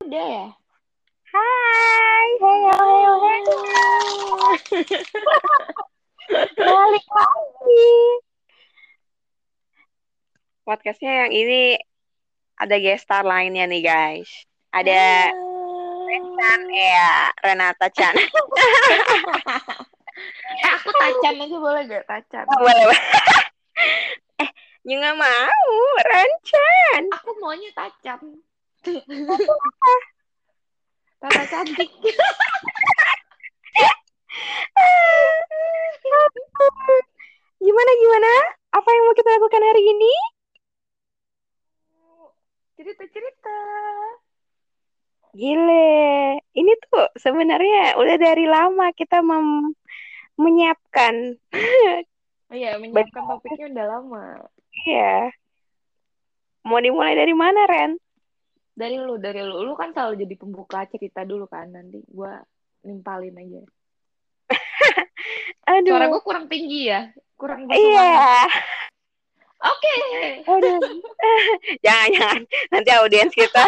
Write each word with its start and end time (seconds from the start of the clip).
udah 0.00 0.26
ya? 0.32 0.46
Hai, 1.32 2.28
heyo, 2.40 2.72
heyo, 2.76 3.12
heyo. 3.20 3.56
Balik 6.72 7.06
lagi. 7.12 7.88
Podcastnya 10.62 11.26
yang 11.26 11.32
ini 11.34 11.76
ada 12.56 12.76
guest 12.78 13.04
star 13.04 13.24
lainnya 13.26 13.66
nih 13.68 13.82
guys. 13.84 14.30
Ada 14.72 15.32
Chan, 16.12 16.60
ya 16.68 17.32
Renata 17.40 17.88
Chan. 17.92 18.14
eh, 20.52 20.70
aku 20.76 20.88
tacan 20.96 21.34
aja 21.40 21.56
boleh 21.56 21.82
gak 21.88 22.04
tacan? 22.08 22.44
Oh, 22.48 22.60
boleh, 22.60 22.84
boleh. 22.88 23.02
eh, 24.44 24.50
nggak 24.84 25.16
mau, 25.16 25.68
Ranchan. 26.04 27.02
Aku 27.16 27.30
maunya 27.40 27.72
tacan. 27.72 28.20
Tata 31.22 31.42
cantik. 31.46 31.90
gimana 37.62 37.90
gimana? 38.02 38.32
Apa 38.74 38.88
yang 38.90 39.04
mau 39.06 39.14
kita 39.14 39.30
lakukan 39.38 39.62
hari 39.62 39.82
ini? 39.86 40.12
Cerita-cerita. 42.74 43.58
Gile, 45.32 46.42
ini 46.58 46.72
tuh 46.90 47.06
sebenarnya 47.22 47.94
udah 48.02 48.16
dari 48.18 48.50
lama 48.50 48.90
kita 48.98 49.22
mem 49.22 49.78
menyiapkan. 50.34 51.38
Oh 52.50 52.56
iya, 52.58 52.74
menyiapkan 52.82 53.30
topiknya 53.30 53.70
udah 53.70 53.86
lama. 53.86 54.42
Iya. 54.84 55.30
Mau 56.66 56.82
dimulai 56.82 57.14
dari 57.14 57.30
mana, 57.30 57.62
Ren? 57.70 57.94
Dari 58.72 58.96
lu, 58.96 59.20
dari 59.20 59.44
lu. 59.44 59.60
Lu 59.60 59.76
kan 59.76 59.92
selalu 59.92 60.24
jadi 60.24 60.34
pembuka 60.40 60.88
cerita 60.88 61.22
dulu 61.22 61.44
kan. 61.48 61.68
Nanti 61.68 62.00
gua 62.08 62.40
nimpalin 62.82 63.36
aja. 63.36 63.62
Aduh. 65.76 65.92
Suara 65.92 66.06
gua 66.08 66.22
kurang 66.24 66.46
tinggi 66.48 66.88
ya? 66.88 67.12
Kurang 67.36 67.68
Iya. 67.68 68.48
Oke. 69.62 69.96
Aduh. 70.42 70.78
jangan, 71.86 72.08
jangan. 72.10 72.40
Nanti 72.74 72.90
audiens 72.98 73.32
kita 73.32 73.64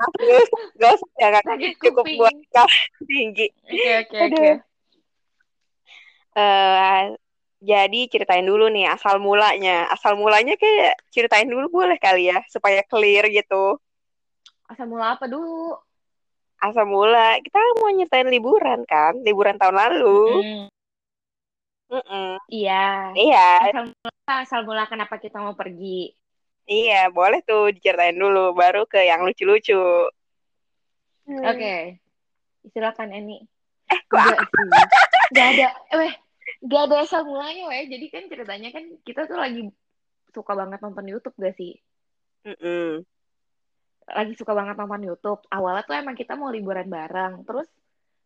bagus. 0.00 0.48
Gak 0.80 0.90
usah, 0.96 1.10
jangan. 1.20 1.42
Sakit 1.44 1.70
Cukup 1.82 2.04
buat 2.16 2.36
kau 2.54 2.68
tinggi. 3.04 3.52
Oke, 3.68 3.92
oke, 4.00 4.16
oke. 4.32 4.48
eh 6.36 7.02
jadi 7.64 8.00
ceritain 8.12 8.44
dulu 8.44 8.68
nih 8.68 8.88
asal 8.88 9.20
mulanya. 9.20 9.88
Asal 9.92 10.16
mulanya 10.16 10.56
kayak 10.56 10.96
ceritain 11.12 11.48
dulu 11.48 11.68
boleh 11.84 11.96
kali 12.00 12.32
ya 12.32 12.40
supaya 12.48 12.80
clear 12.88 13.28
gitu. 13.28 13.80
Asal 14.66 14.86
mula 14.90 15.14
apa 15.14 15.30
dulu? 15.30 15.78
Asal 16.58 16.88
mula 16.88 17.38
kita 17.44 17.58
mau 17.78 17.92
nyeritain 17.92 18.26
liburan 18.26 18.82
kan, 18.88 19.14
liburan 19.22 19.60
tahun 19.60 19.76
lalu. 19.76 20.42
Mm, 20.42 20.66
Mm-mm. 21.86 22.30
Iya. 22.50 23.14
Iya, 23.14 23.48
Asal 23.70 23.84
mula, 23.94 24.10
asal 24.42 24.60
mula 24.66 24.84
kenapa 24.90 25.22
kita 25.22 25.38
mau 25.38 25.54
pergi? 25.54 26.10
iya 26.66 27.06
boleh 27.14 27.46
tuh 27.46 27.70
diceritain 27.70 28.18
dulu, 28.18 28.50
baru 28.50 28.90
ke 28.90 28.98
yang 29.06 29.22
lucu-lucu. 29.22 30.10
Hmm. 31.30 31.42
Oke. 31.46 32.02
Silakan 32.74 33.14
Eni. 33.14 33.38
Eh 33.86 34.00
kok 34.10 34.18
Enggak 34.18 34.40
sih. 34.50 34.70
Gak 35.30 35.46
ada. 35.54 35.68
Weh, 35.94 36.14
gak 36.66 36.82
ada 36.90 36.96
asal 37.06 37.22
mulanya 37.22 37.70
weh. 37.70 37.86
Jadi 37.86 38.06
kan 38.10 38.26
ceritanya 38.26 38.74
kan 38.74 38.82
kita 39.06 39.30
tuh 39.30 39.38
lagi 39.38 39.70
suka 40.34 40.58
banget 40.58 40.82
nonton 40.82 41.06
YouTube 41.06 41.38
gak 41.38 41.54
sih? 41.54 41.78
Mm-mm. 42.42 43.06
Lagi 44.06 44.32
suka 44.38 44.54
banget 44.54 44.78
nonton 44.78 45.02
YouTube. 45.02 45.40
Awalnya 45.50 45.82
tuh 45.86 45.94
emang 45.98 46.14
kita 46.14 46.38
mau 46.38 46.50
liburan 46.50 46.86
bareng. 46.86 47.42
Terus 47.42 47.66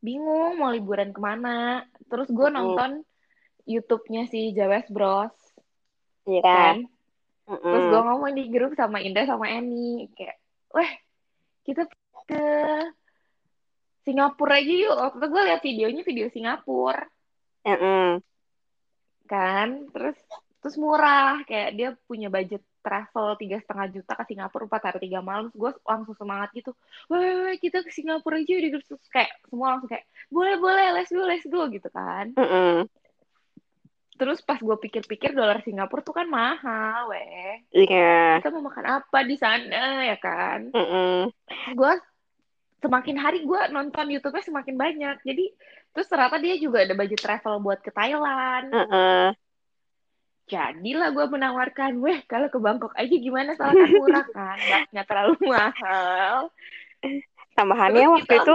bingung 0.00 0.60
mau 0.60 0.72
liburan 0.72 1.12
ke 1.12 1.20
mana. 1.20 1.84
Terus 2.08 2.28
gue 2.28 2.48
nonton 2.52 3.04
YouTube-nya 3.64 4.28
si 4.28 4.52
Jawes 4.52 4.88
Bros. 4.92 5.34
Iya. 6.28 6.42
Kan? 6.44 6.76
Terus 7.50 7.84
Mm-mm. 7.84 7.90
gue 7.90 8.02
ngomong 8.06 8.32
di 8.36 8.44
grup 8.52 8.72
sama 8.78 9.02
Indah 9.02 9.26
sama 9.26 9.50
Eni. 9.50 10.06
Kayak, 10.14 10.38
weh 10.76 10.92
kita 11.66 11.88
ke 12.28 12.44
Singapura 14.04 14.62
aja 14.62 14.74
yuk. 14.74 14.96
Waktu 14.96 15.16
itu 15.18 15.26
gue 15.26 15.42
liat 15.48 15.60
videonya 15.64 16.02
video 16.06 16.26
Singapura. 16.30 17.04
Mm-mm. 17.60 18.24
kan 19.28 19.86
terus 19.94 20.16
terus 20.58 20.74
murah 20.80 21.44
kayak 21.46 21.70
dia 21.76 21.88
punya 22.08 22.26
budget 22.32 22.64
travel 22.80 23.36
tiga 23.36 23.60
setengah 23.60 23.86
juta 23.92 24.12
ke 24.16 24.24
Singapura 24.28 24.64
empat 24.66 24.82
hari 24.88 24.98
tiga 25.06 25.20
malam 25.20 25.52
gue 25.52 25.70
langsung 25.84 26.16
semangat 26.16 26.48
gitu 26.52 26.72
wah 27.06 27.52
kita 27.56 27.84
ke 27.84 27.92
Singapura 27.92 28.40
aja 28.40 28.54
di 28.56 28.68
terus 28.72 29.04
kayak 29.08 29.30
semua 29.46 29.76
langsung 29.76 29.88
kayak 29.88 30.04
boleh 30.28 30.56
boleh 30.56 30.86
let's 30.96 31.12
go 31.12 31.22
let's 31.22 31.46
go 31.46 31.68
gitu 31.68 31.88
kan 31.88 32.32
Mm-mm. 32.34 32.88
terus 34.16 34.40
pas 34.40 34.60
gue 34.60 34.76
pikir-pikir 34.76 35.32
dolar 35.32 35.64
Singapura 35.64 36.04
tuh 36.04 36.12
kan 36.12 36.28
mahal 36.28 37.08
weh 37.08 37.64
Iya. 37.72 38.40
kita 38.40 38.52
mau 38.52 38.64
makan 38.64 39.00
apa 39.00 39.18
di 39.24 39.36
sana 39.36 40.04
ya 40.04 40.16
kan 40.20 40.68
Mm-mm. 40.72 41.32
gue 41.72 41.92
semakin 42.80 43.16
hari 43.16 43.44
gue 43.44 43.60
nonton 43.68 44.08
YouTube-nya 44.08 44.40
semakin 44.40 44.76
banyak 44.76 45.16
jadi 45.20 45.44
terus 45.92 46.08
ternyata 46.08 46.40
dia 46.40 46.56
juga 46.56 46.84
ada 46.84 46.96
budget 46.96 47.20
travel 47.20 47.60
buat 47.60 47.80
ke 47.80 47.92
Thailand 47.92 48.72
Mm-mm. 48.72 49.36
Jadilah 50.50 51.08
gue 51.14 51.26
menawarkan, 51.30 52.02
weh 52.02 52.18
kalau 52.26 52.50
ke 52.50 52.58
Bangkok 52.58 52.90
aja 52.98 53.14
gimana 53.14 53.54
soalnya 53.54 53.86
kan 53.86 53.90
murah 53.94 54.26
kan, 54.34 54.58
nggak, 54.90 55.06
terlalu 55.06 55.34
mahal. 55.46 56.50
Tambahannya 57.50 58.06
Terus 58.06 58.14
waktu 58.24 58.34
itu 58.40 58.54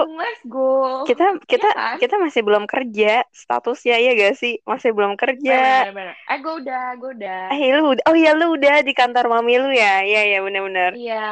go. 0.50 1.04
kita 1.06 1.26
kita 1.46 1.70
Iya 1.70 1.78
kan? 1.78 1.96
kita 2.02 2.16
masih 2.18 2.42
belum 2.42 2.64
kerja 2.66 3.22
statusnya 3.30 4.02
ya 4.02 4.12
gak 4.18 4.34
sih 4.40 4.58
masih 4.66 4.98
belum 4.98 5.14
kerja. 5.14 5.86
Eh 6.26 6.38
gue 6.42 6.54
udah, 6.64 6.86
gue 6.98 7.12
udah. 7.14 7.44
eh 7.54 7.60
lu 7.76 7.94
udah- 7.94 8.06
oh 8.10 8.16
iya 8.18 8.32
lu 8.34 8.56
udah 8.58 8.82
di 8.82 8.94
kantor 8.98 9.30
mami 9.30 9.62
lu 9.62 9.70
ya 9.70 10.02
iya 10.02 10.22
iya 10.26 10.40
benar-benar 10.42 10.98
Iya, 10.98 11.30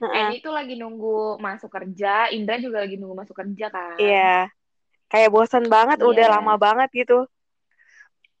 Heeh. 0.00 0.26
Eni 0.32 0.36
tuh 0.40 0.54
lagi 0.54 0.80
nunggu 0.80 1.36
masuk 1.38 1.68
kerja, 1.68 2.32
Indra 2.32 2.56
juga 2.56 2.80
lagi 2.82 2.96
nunggu 2.96 3.16
masuk 3.20 3.36
kerja 3.36 3.68
kan. 3.68 3.98
iya 4.00 4.48
kayak 5.10 5.28
bosan 5.28 5.66
banget 5.66 6.00
udah 6.00 6.24
Iya. 6.24 6.34
lama 6.38 6.54
banget 6.56 6.88
gitu 6.94 7.26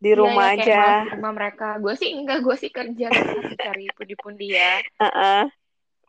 di 0.00 0.10
Iya, 0.10 0.16
rumah 0.16 0.48
iya, 0.56 0.64
kayak 0.64 0.66
aja 0.66 1.12
rumah 1.14 1.32
mereka. 1.36 1.68
Gue 1.78 1.94
sih 1.94 2.08
enggak, 2.16 2.40
gue 2.40 2.56
sih 2.56 2.70
kerja 2.72 3.06
terus 3.12 3.46
cari 3.60 3.84
pundi-pundi 3.92 4.48
ya. 4.56 4.80
Heeh. 4.98 5.42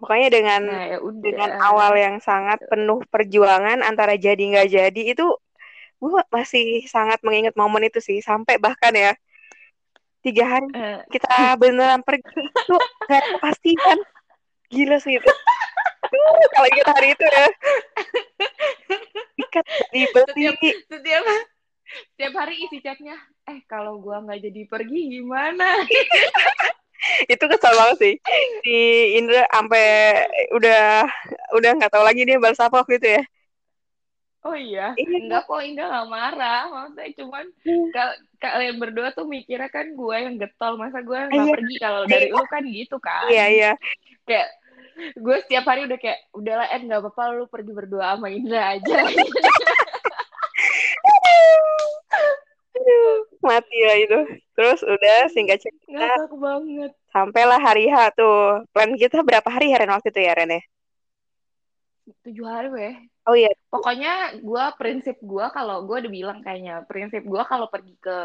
pokoknya 0.01 0.27
dengan 0.33 0.61
Nah 0.65 0.85
ya 0.89 0.97
udah. 0.97 1.21
dengan 1.21 1.49
awal 1.61 1.93
yang 1.93 2.17
sangat 2.17 2.57
penuh 2.65 3.05
perjuangan 3.05 3.85
antara 3.85 4.17
jadi 4.17 4.41
nggak 4.41 4.69
jadi 4.73 5.01
itu 5.13 5.29
gue 6.01 6.21
masih 6.33 6.89
sangat 6.89 7.21
mengingat 7.21 7.53
momen 7.53 7.85
itu 7.85 8.01
sih 8.01 8.17
sampai 8.17 8.57
bahkan 8.57 8.89
ya 8.97 9.13
tiga 10.25 10.57
hari 10.57 10.65
Eh, 10.73 11.05
kita 11.13 11.53
beneran 11.61 12.01
pergi 12.01 12.25
nggak 12.25 13.13
ada 13.13 13.29
kepastian 13.37 13.97
gila 14.73 14.97
sih 14.97 15.21
itu 15.21 15.31
Duh, 16.11 16.49
kalau 16.49 16.67
ingat 16.73 16.87
hari 16.97 17.07
itu 17.13 17.25
ya 17.29 17.45
tiket 19.37 19.65
dibeli 19.93 20.71
setiap 20.89 21.23
setiap 22.17 22.33
hari 22.41 22.55
isi 22.65 22.81
chatnya, 22.81 23.13
eh 23.51 23.59
kalau 23.67 23.99
gua 23.99 24.23
nggak 24.23 24.47
jadi 24.47 24.61
pergi 24.63 25.19
gimana? 25.19 25.67
itu 27.33 27.43
kesel 27.49 27.73
banget 27.73 27.97
sih 27.97 28.15
si 28.61 28.77
Indra 29.17 29.43
sampai 29.49 29.85
udah 30.53 31.09
udah 31.51 31.71
nggak 31.75 31.91
tahu 31.91 32.05
lagi 32.05 32.21
dia 32.23 32.37
balas 32.37 32.61
apa 32.61 32.81
waktu 32.81 32.97
itu 32.97 33.09
ya 33.19 33.23
Oh 34.41 34.57
iya, 34.57 34.97
Iya. 34.97 35.21
enggak 35.21 35.45
kok 35.45 35.61
Indah 35.61 35.85
nggak 35.85 36.09
marah, 36.09 36.65
maksudnya 36.65 37.13
cuman 37.13 37.45
kal- 37.93 38.17
kalian 38.41 38.81
berdua 38.81 39.13
tuh 39.13 39.29
mikirnya 39.29 39.69
kan 39.69 39.93
gue 39.93 40.15
yang 40.17 40.41
getol, 40.41 40.81
masa 40.81 41.05
gue 41.05 41.13
nggak 41.13 41.45
Iya. 41.45 41.53
pergi 41.53 41.75
kalau 41.77 42.01
dari 42.09 42.33
lu 42.33 42.41
kan 42.49 42.65
gitu 42.65 42.97
kan? 42.97 43.29
iya 43.29 43.45
iya 43.53 43.71
Kayak 44.25 44.49
gue 45.13 45.35
setiap 45.45 45.61
hari 45.69 45.85
udah 45.85 45.93
kayak 45.93 46.25
udahlah 46.33 46.65
Ed 46.73 46.89
nggak 46.89 47.01
apa-apa 47.05 47.37
lu 47.37 47.45
pergi 47.45 47.69
berdua 47.69 48.17
sama 48.17 48.33
Indra 48.33 48.81
aja. 48.81 48.97
Aduh, 52.73 53.30
mati 53.41 53.75
ya 53.75 53.93
itu 53.97 54.17
terus 54.53 54.79
udah 54.81 55.17
singkat 55.29 55.59
cerita 55.59 55.89
Ngakak 55.89 56.33
banget. 56.37 56.91
sampailah 57.09 57.59
hari 57.59 57.89
H 57.89 58.13
tuh 58.13 58.63
plan 58.71 58.93
kita 58.93 59.21
berapa 59.21 59.49
hari 59.49 59.73
ya 59.73 59.81
Ren 59.81 59.91
waktu 59.91 60.09
itu 60.09 60.21
ya 60.21 60.33
Ren 60.33 60.55
ya 60.55 60.61
Tujuh 62.21 62.43
hari 62.43 62.67
weh. 62.69 62.93
oh 63.25 63.35
iya 63.37 63.49
Pokoknya 63.69 64.35
gue 64.37 64.65
prinsip 64.75 65.15
gue 65.21 65.45
kalau 65.53 65.85
gue 65.85 65.97
udah 66.01 66.11
bilang 66.11 66.39
kayaknya 66.41 66.83
prinsip 66.85 67.23
gue 67.23 67.43
kalau 67.45 67.69
pergi 67.69 67.93
ke 67.97 68.17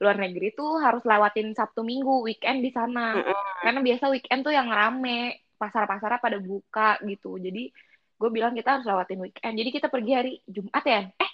luar 0.00 0.16
negeri 0.16 0.52
tuh 0.52 0.80
harus 0.80 1.04
lewatin 1.04 1.52
Sabtu 1.52 1.84
Minggu 1.84 2.24
weekend 2.24 2.64
di 2.64 2.72
sana. 2.72 3.20
Mm-mm. 3.20 3.36
Karena 3.60 3.80
biasa 3.84 4.08
weekend 4.08 4.40
tuh 4.42 4.52
yang 4.52 4.68
rame, 4.68 5.44
pasar-pasarnya 5.60 6.16
pada 6.16 6.38
buka 6.40 6.96
gitu. 7.04 7.36
Jadi 7.36 7.68
gue 8.16 8.30
bilang 8.32 8.56
kita 8.56 8.80
harus 8.80 8.88
lewatin 8.88 9.20
weekend. 9.20 9.54
Jadi 9.56 9.70
kita 9.70 9.92
pergi 9.92 10.12
hari 10.16 10.32
Jumat 10.44 10.84
ya? 10.84 11.00
Eh, 11.04 11.32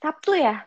Sabtu 0.00 0.32
ya? 0.32 0.64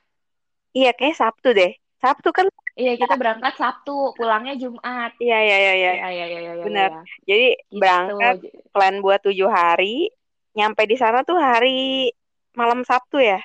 Iya 0.77 0.91
kayak 0.93 1.17
Sabtu 1.17 1.49
deh 1.57 1.73
Sabtu 1.97 2.29
kan 2.29 2.45
Iya, 2.77 2.93
kita 2.93 3.17
berangkat 3.17 3.57
Sabtu, 3.57 4.13
pulangnya 4.13 4.53
Jumat. 4.53 5.09
iya 5.17 5.41
iya 5.41 5.57
iya 5.57 5.73
iya 5.73 5.91
Iya, 5.97 6.07
iya, 6.13 6.25
iya, 6.29 6.39
iya. 6.53 6.61
Benar. 6.61 6.89
iya. 6.93 7.01
jadi 7.25 7.47
Gitu. 7.57 7.79
berangkat 7.81 8.35
plan 8.69 8.95
buat 9.01 9.19
tujuh 9.25 9.49
hari 9.49 10.13
nyampe 10.53 10.85
di 10.85 10.93
sana 10.93 11.25
tuh 11.25 11.41
hari 11.41 12.13
malam 12.53 12.85
Sabtu 12.85 13.17
ya 13.17 13.41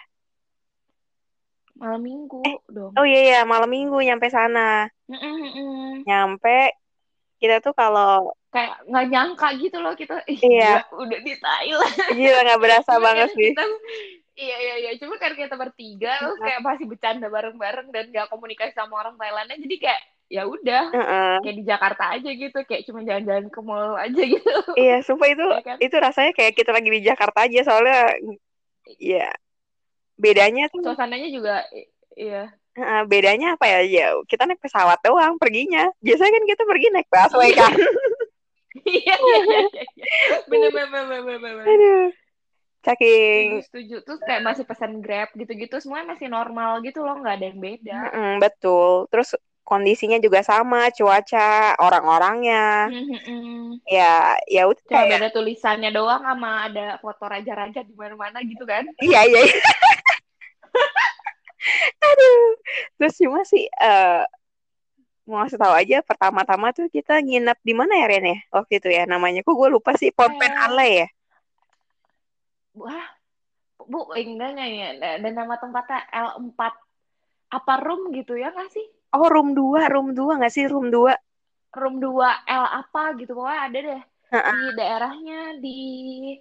malam 1.73 2.05
minggu 2.05 2.45
eh, 2.45 2.57
dong 2.69 2.93
oh 2.93 3.05
iya 3.09 3.21
iya 3.25 3.41
malam 3.49 3.73
minggu 3.73 3.97
nyampe 3.99 4.29
sana 4.29 4.85
mm 5.09 5.17
-mm. 5.17 6.05
nyampe 6.05 6.77
kita 7.41 7.59
tuh 7.59 7.73
kalau 7.73 8.37
kayak 8.53 8.85
nggak 8.87 9.07
nyangka 9.09 9.49
gitu 9.57 9.81
loh 9.81 9.97
kita 9.97 10.21
iya 10.29 10.85
udah 10.93 11.19
di 11.25 11.35
Thailand 11.41 11.97
gila 12.13 12.39
nggak 12.45 12.61
berasa 12.61 12.93
banget 13.01 13.29
sih 13.33 13.51
kita, 13.51 13.65
iya 14.37 14.57
iya 14.57 14.75
iya 14.81 14.91
cuma 14.97 15.21
kan 15.21 15.37
kita 15.37 15.55
bertiga 15.57 16.17
terus 16.21 16.41
kayak 16.41 16.61
masih 16.65 16.87
bercanda 16.89 17.27
bareng-bareng 17.29 17.89
dan 17.93 18.05
gak 18.09 18.29
komunikasi 18.33 18.73
sama 18.73 19.05
orang 19.05 19.15
Thailandnya 19.21 19.61
jadi 19.61 19.77
kayak 19.77 20.01
ya 20.33 20.43
udah 20.49 20.85
uh 20.89 21.01
-uh. 21.01 21.35
kayak 21.45 21.57
di 21.61 21.65
Jakarta 21.69 22.05
aja 22.17 22.31
gitu 22.33 22.59
kayak 22.65 22.83
cuma 22.89 23.05
jalan-jalan 23.05 23.53
ke 23.53 23.61
mall 23.61 23.93
aja 24.01 24.23
gitu 24.33 24.55
iya 24.81 25.05
sumpah 25.05 25.29
itu 25.29 25.45
ya 25.45 25.61
kan? 25.61 25.77
itu 25.77 25.97
rasanya 26.01 26.33
kayak 26.33 26.53
kita 26.57 26.71
lagi 26.73 26.89
di 26.89 27.01
Jakarta 27.05 27.39
aja 27.45 27.61
soalnya 27.69 28.01
ya 28.97 29.29
bedanya 30.17 30.73
tuh 30.73 30.81
suasananya 30.81 31.29
juga 31.29 31.65
iya 32.17 32.49
Uh, 32.73 33.05
bedanya 33.05 33.53
apa 33.53 33.69
ya? 33.69 33.81
Ya 33.85 34.07
kita 34.25 34.49
naik 34.49 34.57
pesawat 34.65 34.97
doang 35.05 35.37
perginya. 35.37 35.93
Biasanya 36.01 36.41
kan 36.41 36.45
kita 36.49 36.63
pergi 36.65 36.87
naik 36.89 37.09
busway 37.13 37.53
kan. 37.53 37.77
Iya 38.83 39.15
iya 39.15 39.39
iya. 39.45 39.63
Bener 40.49 40.73
bener 40.73 41.05
bener 41.05 41.21
bener 41.29 41.53
bener. 41.61 41.65
Aduh. 41.69 42.09
Saking 42.83 43.63
setuju 43.63 44.03
tuh 44.03 44.19
kayak 44.19 44.43
masih 44.43 44.67
pesan 44.67 44.99
Grab 44.99 45.31
gitu-gitu 45.39 45.79
semuanya 45.79 46.19
masih 46.19 46.27
normal 46.27 46.83
gitu 46.83 47.07
loh 47.07 47.15
nggak 47.23 47.37
ada 47.39 47.47
yang 47.47 47.61
beda. 47.63 47.95
Mm 47.95 48.11
-mm, 48.11 48.33
betul. 48.43 49.07
Terus 49.07 49.39
kondisinya 49.63 50.19
juga 50.19 50.43
sama, 50.43 50.91
cuaca, 50.91 51.79
orang-orangnya. 51.79 52.91
ya, 53.87 54.35
ya 54.51 54.63
udah. 54.67 54.83
Cuma 54.83 55.07
beda 55.07 55.31
tulisannya 55.31 55.95
doang 55.95 56.27
sama 56.27 56.67
ada 56.67 56.99
foto 56.99 57.25
raja-raja 57.31 57.87
di 57.87 57.95
mana-mana 57.95 58.43
gitu 58.43 58.67
kan. 58.67 58.83
Iya, 58.99 59.31
iya. 59.31 59.41
iya. 59.47 59.63
Aduh. 62.11 62.59
Terus 62.99 63.15
cuma 63.23 63.47
sih 63.47 63.71
uh, 63.79 64.27
mau 65.23 65.47
ngasih 65.47 65.59
tahu 65.59 65.75
aja 65.79 66.03
pertama-tama 66.03 66.75
tuh 66.75 66.91
kita 66.91 67.23
nginep 67.23 67.59
di 67.63 67.75
mana 67.79 67.95
ya 67.95 68.07
Ren 68.11 68.27
ya 68.27 68.39
waktu 68.51 68.83
itu 68.83 68.89
ya 68.91 69.07
namanya 69.07 69.47
kok 69.47 69.55
gue 69.55 69.69
lupa 69.71 69.95
sih 69.95 70.11
Pompen 70.11 70.51
eh, 70.51 70.65
Ale 70.67 70.89
ya 70.91 71.07
wah 72.77 73.07
bu 73.83 74.15
enggaknya 74.15 74.67
ya 74.69 74.89
dan 75.19 75.33
nama 75.35 75.59
tempatnya 75.59 76.07
L4 76.11 76.73
apa 77.53 77.73
room 77.85 78.15
gitu 78.17 78.39
ya 78.39 78.55
nggak 78.55 78.71
sih? 78.73 78.87
Oh 79.13 79.29
room 79.29 79.53
2 79.53 79.91
room 79.93 80.17
2 80.17 80.41
nggak 80.41 80.53
sih? 80.55 80.65
Room 80.71 80.89
2 80.89 81.13
room 81.77 82.01
2 82.01 82.29
L 82.49 82.65
apa 82.85 83.17
gitu 83.21 83.33
pokoknya 83.37 83.61
ada 83.69 83.79
deh. 83.81 84.03
Uh-uh. 84.33 84.49
di 84.49 84.81
daerahnya 84.81 85.41
di 85.61 85.79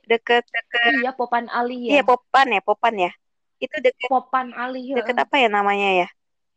deket 0.08 0.48
deket. 0.48 1.04
Iya 1.04 1.12
Popan 1.12 1.52
Ali 1.52 1.92
ya. 1.92 2.00
Iya 2.00 2.04
Popan 2.08 2.48
ya 2.56 2.62
Popan 2.64 2.96
ya. 2.96 3.12
Itu 3.60 3.76
deket. 3.84 4.08
Popan 4.08 4.56
Ali 4.56 4.96
deket 4.96 5.18
apa 5.20 5.36
ya 5.36 5.52
namanya 5.52 6.06
ya? 6.06 6.08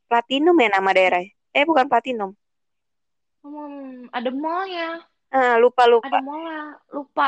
Platinum 0.07 0.55
ya 0.55 0.69
nama 0.79 0.91
daerahnya 0.95 1.35
Eh 1.55 1.63
bukan 1.63 1.87
platinum. 1.87 2.35
Hmm, 3.47 4.11
ada 4.11 4.31
mallnya. 4.35 5.07
Ah, 5.35 5.59
lupa 5.59 5.83
lupa. 5.91 6.07
Ada 6.07 6.23
mallnya, 6.23 6.79
lupa 6.95 7.27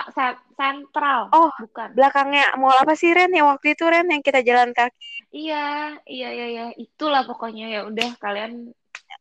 sentral. 0.55 1.27
Oh, 1.35 1.51
bukan. 1.59 1.91
Belakangnya 1.99 2.55
mall 2.55 2.79
apa 2.79 2.95
sih 2.95 3.11
Ren 3.11 3.35
yang 3.35 3.51
waktu 3.51 3.75
itu 3.75 3.83
Ren 3.83 4.07
yang 4.07 4.23
kita 4.23 4.47
jalan 4.47 4.71
kaki? 4.71 5.27
Iya, 5.35 5.99
iya 6.07 6.29
iya 6.31 6.47
iya, 6.47 6.67
itulah 6.79 7.27
pokoknya 7.27 7.67
ya 7.67 7.81
udah 7.83 8.15
kalian 8.23 8.71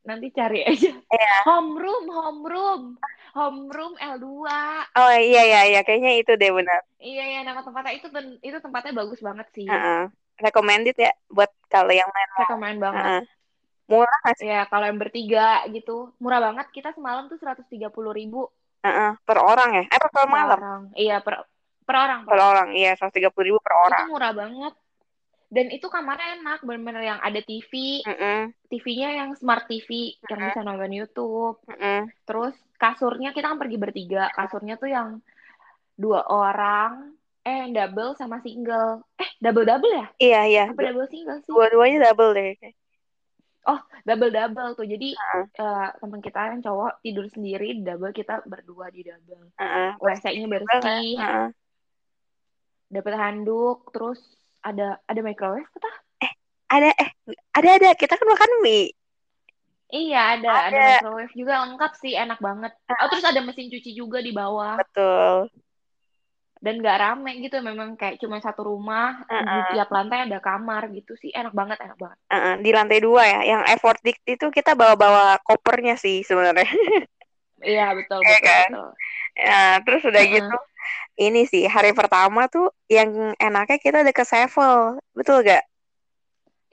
nanti 0.05 0.29
cari 0.29 0.61
aja. 0.61 0.93
Iya. 1.01 1.35
Home 1.49 1.81
room, 1.81 2.05
home 2.13 2.43
room. 2.45 2.81
Home 3.33 3.67
room 3.73 3.97
L2. 3.97 4.47
Oh 4.95 5.13
iya 5.17 5.41
iya 5.43 5.61
iya, 5.65 5.81
kayaknya 5.81 6.21
itu 6.21 6.37
deh 6.37 6.53
benar. 6.53 6.85
Iya 7.01 7.23
iya, 7.25 7.39
nama 7.41 7.65
tempatnya 7.65 7.97
itu 7.97 8.07
itu 8.45 8.57
tempatnya 8.61 8.93
bagus 8.93 9.19
banget 9.19 9.49
sih. 9.51 9.65
Uh 9.65 9.75
-uh. 9.75 10.01
Recommended 10.39 10.93
ya 10.93 11.11
buat 11.27 11.49
kalau 11.67 11.89
yang 11.89 12.07
main. 12.13 12.29
Recommend 12.37 12.77
banget. 12.79 13.03
Uh 13.03 13.09
-uh. 13.17 13.23
Murah 13.85 14.21
sih? 14.37 14.45
Ya, 14.45 14.69
kalau 14.69 14.85
yang 14.87 15.01
bertiga 15.01 15.65
gitu. 15.73 16.13
Murah 16.21 16.39
banget. 16.39 16.69
Kita 16.69 16.93
semalam 16.93 17.27
tuh 17.27 17.41
seratus 17.41 17.65
tiga 17.65 17.89
puluh 17.89 18.13
ribu. 18.13 18.45
Uh 18.85 18.89
-uh, 18.93 19.11
per 19.25 19.37
orang 19.41 19.69
ya? 19.81 19.83
Eh, 19.89 19.97
per, 19.97 20.09
per 20.13 20.25
malam? 20.29 20.59
Orang. 20.61 20.83
Iya, 20.93 21.17
per, 21.25 21.41
per 21.81 21.95
orang. 21.97 22.21
Per, 22.21 22.29
per 22.29 22.39
orang, 22.45 22.67
iya. 22.77 22.93
seratus 22.93 23.17
tiga 23.17 23.33
puluh 23.33 23.45
ribu 23.49 23.59
per 23.65 23.73
orang. 23.73 24.05
Itu 24.05 24.13
murah 24.13 24.33
banget. 24.37 24.73
Dan 25.49 25.65
itu 25.73 25.87
kamarnya 25.89 26.37
enak. 26.37 26.59
Bener-bener 26.61 27.01
yang 27.01 27.19
ada 27.25 27.41
TV. 27.41 28.05
Uh 28.05 28.13
-uh. 28.13 28.39
TV-nya 28.69 29.09
yang 29.25 29.29
smart 29.33 29.65
TV. 29.65 29.89
Uh 29.89 30.21
-uh. 30.21 30.29
Yang 30.29 30.39
bisa 30.53 30.61
nonton 30.61 30.91
YouTube. 30.93 31.57
Uh 31.65 31.73
-uh. 31.73 32.01
Terus 32.29 32.53
kasurnya, 32.77 33.33
kita 33.33 33.49
kan 33.49 33.57
pergi 33.57 33.77
bertiga. 33.81 34.29
Kasurnya 34.37 34.77
tuh 34.77 34.93
yang 34.93 35.17
dua 35.97 36.29
orang. 36.29 37.17
Eh, 37.45 37.73
double 37.73 38.13
sama 38.17 38.41
single. 38.41 39.05
Eh, 39.17 39.29
double-double 39.41 39.93
ya? 39.93 40.07
Iya, 40.17 40.41
iya. 40.45 40.65
Apa 40.69 40.81
double 40.93 41.09
single 41.09 41.41
sih? 41.41 41.49
Dua-duanya 41.49 42.09
double 42.09 42.33
deh 42.37 42.53
oh 43.65 43.79
double 44.05 44.31
double 44.31 44.71
tuh. 44.77 44.87
Jadi 44.87 45.13
uh. 45.17 45.45
uh, 45.57 45.87
teman 45.97 46.21
kita 46.21 46.53
yang 46.53 46.61
cowok 46.61 47.01
tidur 47.01 47.25
sendiri 47.29 47.81
double 47.81 48.13
kita 48.13 48.45
berdua 48.45 48.89
di 48.93 49.05
double. 49.05 49.51
Uh, 49.57 49.93
wc-nya 49.99 50.45
bersih. 50.47 51.17
uh. 51.19 51.49
dapat 52.85 53.13
handuk 53.17 53.89
terus 53.91 54.21
ada 54.61 55.01
ada 55.09 55.19
microwave 55.25 55.67
kita 55.73 55.91
eh 56.21 56.31
ada 56.69 56.89
eh 56.95 57.09
ada 57.53 57.69
ada. 57.81 57.89
Kita 57.97 58.13
kan 58.15 58.27
makan 58.29 58.51
mie. 58.61 58.93
Iya 59.85 60.41
ada, 60.41 60.49
ada, 60.49 60.69
ada. 60.73 60.85
microwave 60.97 61.33
juga 61.37 61.53
lengkap 61.61 61.91
sih, 62.01 62.13
enak 62.17 62.41
banget. 62.41 62.73
Oh 62.89 63.07
terus 63.09 63.25
ada 63.25 63.41
mesin 63.45 63.69
cuci 63.69 63.93
juga 63.93 64.17
di 64.21 64.33
bawah. 64.33 64.81
Betul 64.81 65.53
dan 66.65 66.81
gak 66.81 66.97
rame 66.97 67.45
gitu 67.45 67.61
memang 67.61 67.93
kayak 67.93 68.17
cuma 68.17 68.41
satu 68.41 68.65
rumah 68.65 69.21
uh 69.29 69.37
-uh. 69.37 69.45
di 69.45 69.77
tiap 69.77 69.89
lantai 69.93 70.25
ada 70.25 70.41
kamar 70.41 70.89
gitu 70.97 71.13
sih 71.13 71.29
enak 71.29 71.53
banget 71.53 71.77
enak 71.77 71.93
banget 72.01 72.17
uh 72.25 72.33
-uh. 72.33 72.53
di 72.57 72.69
lantai 72.73 72.99
dua 73.05 73.21
ya 73.21 73.39
yang 73.45 73.61
effort 73.69 74.01
dik 74.01 74.17
itu 74.25 74.49
kita 74.49 74.73
bawa 74.73 74.97
bawa 74.97 75.37
kopernya 75.45 75.93
sih 75.93 76.25
sebenarnya 76.25 76.65
iya 77.61 77.93
betul 77.93 78.17
iya 78.25 78.33
betul, 78.41 78.49
kan? 78.49 78.69
betul. 78.73 78.89
Ya, 79.35 79.63
terus 79.85 80.01
udah 80.09 80.23
uh 80.25 80.25
-uh. 80.25 80.35
gitu 80.41 80.57
ini 81.21 81.41
sih 81.45 81.69
hari 81.69 81.93
pertama 81.93 82.49
tuh 82.49 82.73
yang 82.89 83.37
enaknya 83.37 83.77
kita 83.77 84.01
deket 84.01 84.25
Sevel 84.25 84.97
betul 85.13 85.45
gak 85.45 85.61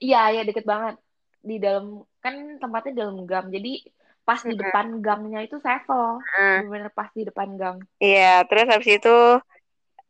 iya 0.00 0.32
iya 0.32 0.42
deket 0.48 0.64
banget 0.64 0.96
di 1.44 1.60
dalam 1.60 2.00
kan 2.24 2.56
tempatnya 2.56 3.04
dalam 3.04 3.28
gang 3.28 3.52
jadi 3.52 3.84
pas 4.24 4.40
di 4.40 4.56
depan 4.56 5.04
gangnya 5.04 5.44
itu 5.44 5.60
Sevel 5.60 6.16
uh. 6.24 6.58
bener 6.64 6.88
pas 6.96 7.12
di 7.12 7.28
depan 7.28 7.60
gang 7.60 7.76
iya 8.00 8.40
terus 8.48 8.72
habis 8.72 8.88
itu 8.88 9.16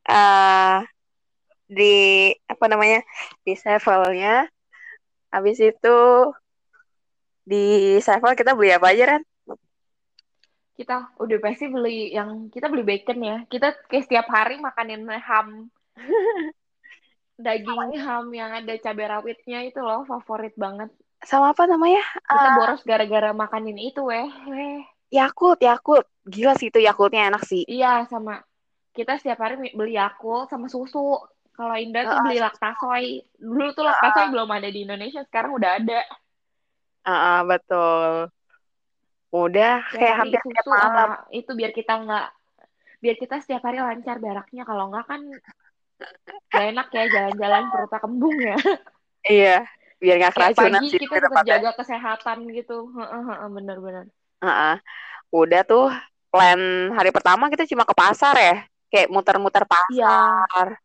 uh, 0.09 0.83
di 1.69 2.31
apa 2.49 2.65
namanya 2.67 3.01
di 3.43 3.55
Sevelnya. 3.55 4.49
Habis 5.33 5.59
itu 5.61 5.99
di 7.43 7.97
Sevel 7.99 8.39
kita 8.39 8.55
beli 8.55 8.71
apa 8.71 8.93
aja 8.95 9.17
kan 9.17 9.23
kita 10.73 11.15
udah 11.21 11.39
pasti 11.39 11.69
beli 11.69 12.11
yang 12.11 12.49
kita 12.49 12.67
beli 12.67 12.83
bacon 12.83 13.21
ya. 13.23 13.37
Kita 13.47 13.77
kayak 13.87 14.05
setiap 14.09 14.27
hari 14.33 14.59
makanin 14.59 15.05
ham 15.07 15.69
daging 17.45 17.99
ham 18.01 18.27
yang 18.33 18.51
ada 18.51 18.75
cabai 18.81 19.07
rawitnya 19.09 19.63
itu 19.69 19.79
loh 19.79 20.03
favorit 20.09 20.57
banget. 20.57 20.91
Sama 21.23 21.55
apa 21.55 21.71
namanya? 21.71 22.03
Kita 22.27 22.49
uh, 22.51 22.55
boros 22.59 22.83
gara-gara 22.83 23.31
makanin 23.31 23.79
itu 23.79 24.03
weh. 24.03 24.27
Yakult 25.13 25.63
Yakult. 25.63 26.09
Gila 26.27 26.59
sih 26.59 26.73
itu 26.73 26.83
Yakultnya 26.83 27.31
enak 27.31 27.47
sih. 27.47 27.63
Iya 27.69 28.09
sama 28.11 28.43
kita 28.93 29.17
setiap 29.17 29.41
hari 29.41 29.73
beli 29.73 29.97
Yakult 29.97 30.53
sama 30.53 30.69
susu. 30.69 31.17
Kalau 31.53 31.77
Indah 31.77 32.09
tuh 32.09 32.19
beli 32.25 32.39
Laktasoy. 32.41 33.05
Dulu 33.37 33.77
tuh 33.77 33.85
Laktasoy 33.85 34.33
belum 34.33 34.49
ada 34.49 34.69
di 34.69 34.85
Indonesia, 34.85 35.21
sekarang 35.25 35.57
udah 35.57 35.71
ada. 35.81 36.01
Ah, 37.05 37.13
uh, 37.13 37.39
betul. 37.49 38.33
Udah 39.33 39.81
ya, 39.93 39.97
kayak 39.97 40.17
hampir 40.21 40.41
susu 40.45 40.53
tiap 40.53 40.67
malam. 40.69 41.11
itu 41.33 41.51
biar 41.57 41.73
kita 41.73 41.93
nggak 42.05 42.27
biar 43.01 43.17
kita 43.17 43.37
setiap 43.41 43.65
hari 43.65 43.81
lancar 43.81 44.21
beraknya 44.21 44.63
kalau 44.69 44.93
nggak 44.93 45.09
kan 45.09 45.21
gak 46.53 46.65
enak 46.71 46.89
ya 46.93 47.05
jalan-jalan 47.09 47.63
perutnya 47.73 47.99
kembung 48.01 48.37
ya. 48.39 48.57
Iya, 49.23 49.63
biar 50.03 50.19
nggak 50.19 50.35
keracunan 50.35 50.83
sih. 50.83 50.99
kita 50.99 51.23
tetap 51.23 51.47
jaga 51.47 51.71
kesehatan 51.79 52.43
gitu. 52.51 52.91
Bener-bener. 53.55 54.11
Uh 54.43 54.51
-uh. 54.51 54.77
Udah 55.31 55.63
tuh 55.63 55.95
plan 56.35 56.59
hari 56.91 57.15
pertama 57.15 57.47
kita 57.47 57.71
cuma 57.71 57.87
ke 57.87 57.95
pasar 57.95 58.35
ya 58.35 58.67
kayak 58.93 59.09
muter-muter 59.09 59.65
iya. 59.65 59.73
pasar. 59.73 60.69
Ya. 60.77 60.81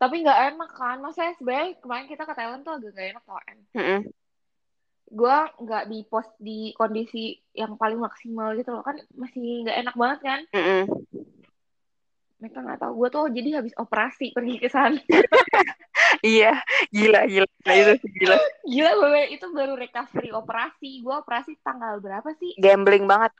Tapi 0.00 0.24
nggak 0.24 0.40
enak 0.56 0.70
kan, 0.72 0.96
masa 1.04 1.28
sebenarnya 1.36 1.76
kemarin 1.76 2.08
kita 2.08 2.24
ke 2.24 2.32
Thailand 2.32 2.64
tuh 2.64 2.80
agak 2.80 2.96
gak 2.96 3.08
enak 3.12 3.24
tau 3.28 3.36
kan. 3.36 3.58
Mm 3.76 3.84
-hmm. 3.84 4.00
Gue 5.12 5.36
nggak 5.60 5.84
di 5.92 5.98
pos 6.08 6.28
di 6.40 6.72
kondisi 6.72 7.36
yang 7.52 7.76
paling 7.76 8.00
maksimal 8.00 8.56
gitu 8.56 8.72
loh 8.72 8.80
kan 8.80 8.96
masih 9.12 9.68
nggak 9.68 9.78
enak 9.84 9.94
banget 10.00 10.18
kan. 10.24 10.40
Mm 10.56 10.64
-hmm. 10.64 10.82
Mereka 12.40 12.58
nggak 12.64 12.80
tahu 12.80 12.92
gue 12.96 13.08
tuh 13.12 13.24
jadi 13.28 13.48
habis 13.60 13.76
operasi 13.76 14.32
pergi 14.32 14.56
ke 14.56 14.72
sana. 14.72 14.96
iya, 16.24 16.56
gila 16.88 17.28
gila 17.28 17.48
nah, 17.68 17.74
itu 17.76 17.94
gila. 18.16 18.36
gila 18.64 18.90
gue 18.96 19.22
itu 19.36 19.46
baru 19.52 19.76
recovery 19.76 20.32
operasi. 20.32 21.04
Gue 21.04 21.12
operasi 21.20 21.60
tanggal 21.60 22.00
berapa 22.00 22.32
sih? 22.40 22.56
Gambling 22.56 23.04
banget 23.04 23.36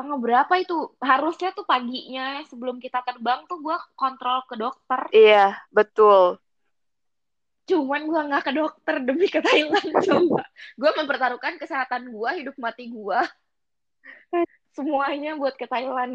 tanggal 0.00 0.16
berapa 0.16 0.54
itu? 0.56 0.96
Harusnya 0.96 1.52
tuh 1.52 1.68
paginya 1.68 2.40
sebelum 2.48 2.80
kita 2.80 3.04
terbang 3.04 3.44
tuh 3.44 3.60
gue 3.60 3.76
kontrol 3.92 4.40
ke 4.48 4.56
dokter. 4.56 5.00
Iya, 5.12 5.60
betul. 5.68 6.40
cuman 7.70 8.02
gue 8.02 8.20
nggak 8.34 8.50
ke 8.50 8.52
dokter 8.58 8.98
demi 8.98 9.30
ke 9.30 9.38
Thailand 9.38 9.78
coba. 10.10 10.42
Gue 10.74 10.90
mempertaruhkan 10.90 11.54
kesehatan 11.54 12.10
gue 12.10 12.30
hidup 12.42 12.58
mati 12.58 12.90
gue 12.90 13.20
semuanya 14.74 15.38
buat 15.38 15.54
ke 15.54 15.70
Thailand 15.70 16.10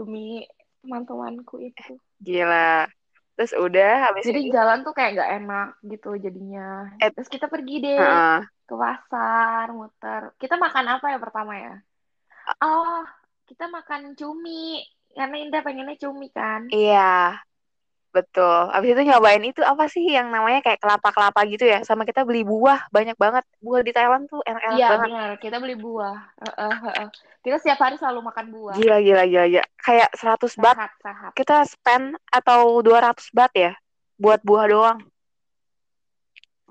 demi 0.00 0.48
teman-temanku 0.80 1.60
itu. 1.60 2.00
Gila. 2.20 2.88
Terus 3.34 3.52
udah 3.58 3.94
habis 4.08 4.24
jadi 4.24 4.40
itu 4.46 4.54
jalan 4.54 4.86
tuh 4.86 4.94
kayak 4.94 5.18
nggak 5.18 5.30
enak 5.42 5.68
gitu 5.90 6.14
jadinya. 6.16 6.94
Eh. 7.02 7.10
terus 7.10 7.26
kita 7.26 7.50
pergi 7.50 7.82
deh 7.82 7.98
Heeh. 7.98 8.40
ke 8.64 8.74
pasar 8.78 9.66
muter. 9.74 10.22
Kita 10.38 10.54
makan 10.54 10.86
apa 11.00 11.06
ya 11.10 11.18
pertama 11.18 11.52
ya? 11.58 11.74
Oh 12.62 13.02
kita 13.48 13.64
makan 13.68 14.16
cumi 14.16 14.84
karena 15.14 15.36
Indah 15.38 15.62
pengennya 15.62 15.96
cumi 16.00 16.26
kan 16.32 16.66
Iya, 16.72 17.38
betul. 18.14 18.58
Habis 18.74 18.88
itu 18.94 19.02
nyobain 19.04 19.42
itu 19.44 19.60
apa 19.62 19.84
sih 19.90 20.04
yang 20.06 20.30
namanya 20.30 20.62
kayak 20.64 20.80
kelapa-kelapa 20.82 21.40
gitu 21.50 21.64
ya? 21.66 21.82
Sama 21.82 22.02
kita 22.08 22.22
beli 22.26 22.42
buah, 22.46 22.86
banyak 22.90 23.16
banget. 23.18 23.44
Buah 23.60 23.80
di 23.86 23.92
Thailand 23.94 24.26
tuh 24.30 24.40
enak-enak 24.42 24.78
iya 24.80 24.88
banget. 24.90 25.08
benar 25.10 25.30
kita 25.42 25.56
beli 25.62 25.74
buah 25.78 26.18
Heeh, 26.40 26.74
heeh. 26.88 27.08
kita 27.44 27.56
setiap 27.60 27.78
hari 27.84 27.96
selalu 28.00 28.20
makan 28.28 28.46
buah 28.54 28.74
Gila, 28.78 28.96
gila, 29.04 29.22
gila, 29.28 29.44
gila. 29.50 29.64
Kayak 29.84 30.10
100 30.16 30.52
baht 30.56 30.76
sehat 30.76 30.90
sehat 31.04 31.32
kita 31.34 31.56
spend 31.68 32.06
atau 32.32 32.80
200 32.80 33.28
baht 33.34 33.52
ya 33.54 33.72
buat 34.16 34.40
buah 34.46 34.66
doang. 34.70 34.98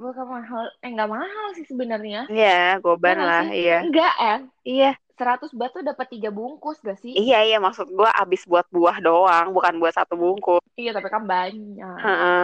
Bukan 0.02 0.26
mahal 0.36 0.64
eh 0.84 0.90
nggak 0.94 1.12
mahal 1.18 1.46
sih 1.58 1.66
sebenarnya 1.72 2.20
Iya, 2.32 2.48
goban 2.84 3.18
nggak 3.18 3.28
lah, 3.28 3.42
sih? 3.42 3.52
iya. 3.58 3.74
enggak 3.84 4.12
eh 4.32 4.40
Iya, 4.70 4.96
100 5.20 5.52
baht 5.60 5.72
tuh 5.76 5.84
dapat 5.90 6.08
tiga 6.14 6.30
bungkus 6.38 6.78
gak 6.88 7.00
sih 7.06 7.18
iya, 7.20 7.36
iya. 7.48 7.56
Maksud 7.66 7.88
gua 7.98 8.10
abis 8.22 8.42
buat 8.52 8.66
buah 8.76 8.98
doang, 9.06 9.46
bukan 9.56 9.74
buat 9.82 9.94
satu 9.98 10.14
bungkus. 10.22 10.64
iya 10.80 10.90
tapi 10.96 11.08
kan 11.14 11.24
banyak 11.32 12.04
Heeh. 12.04 12.40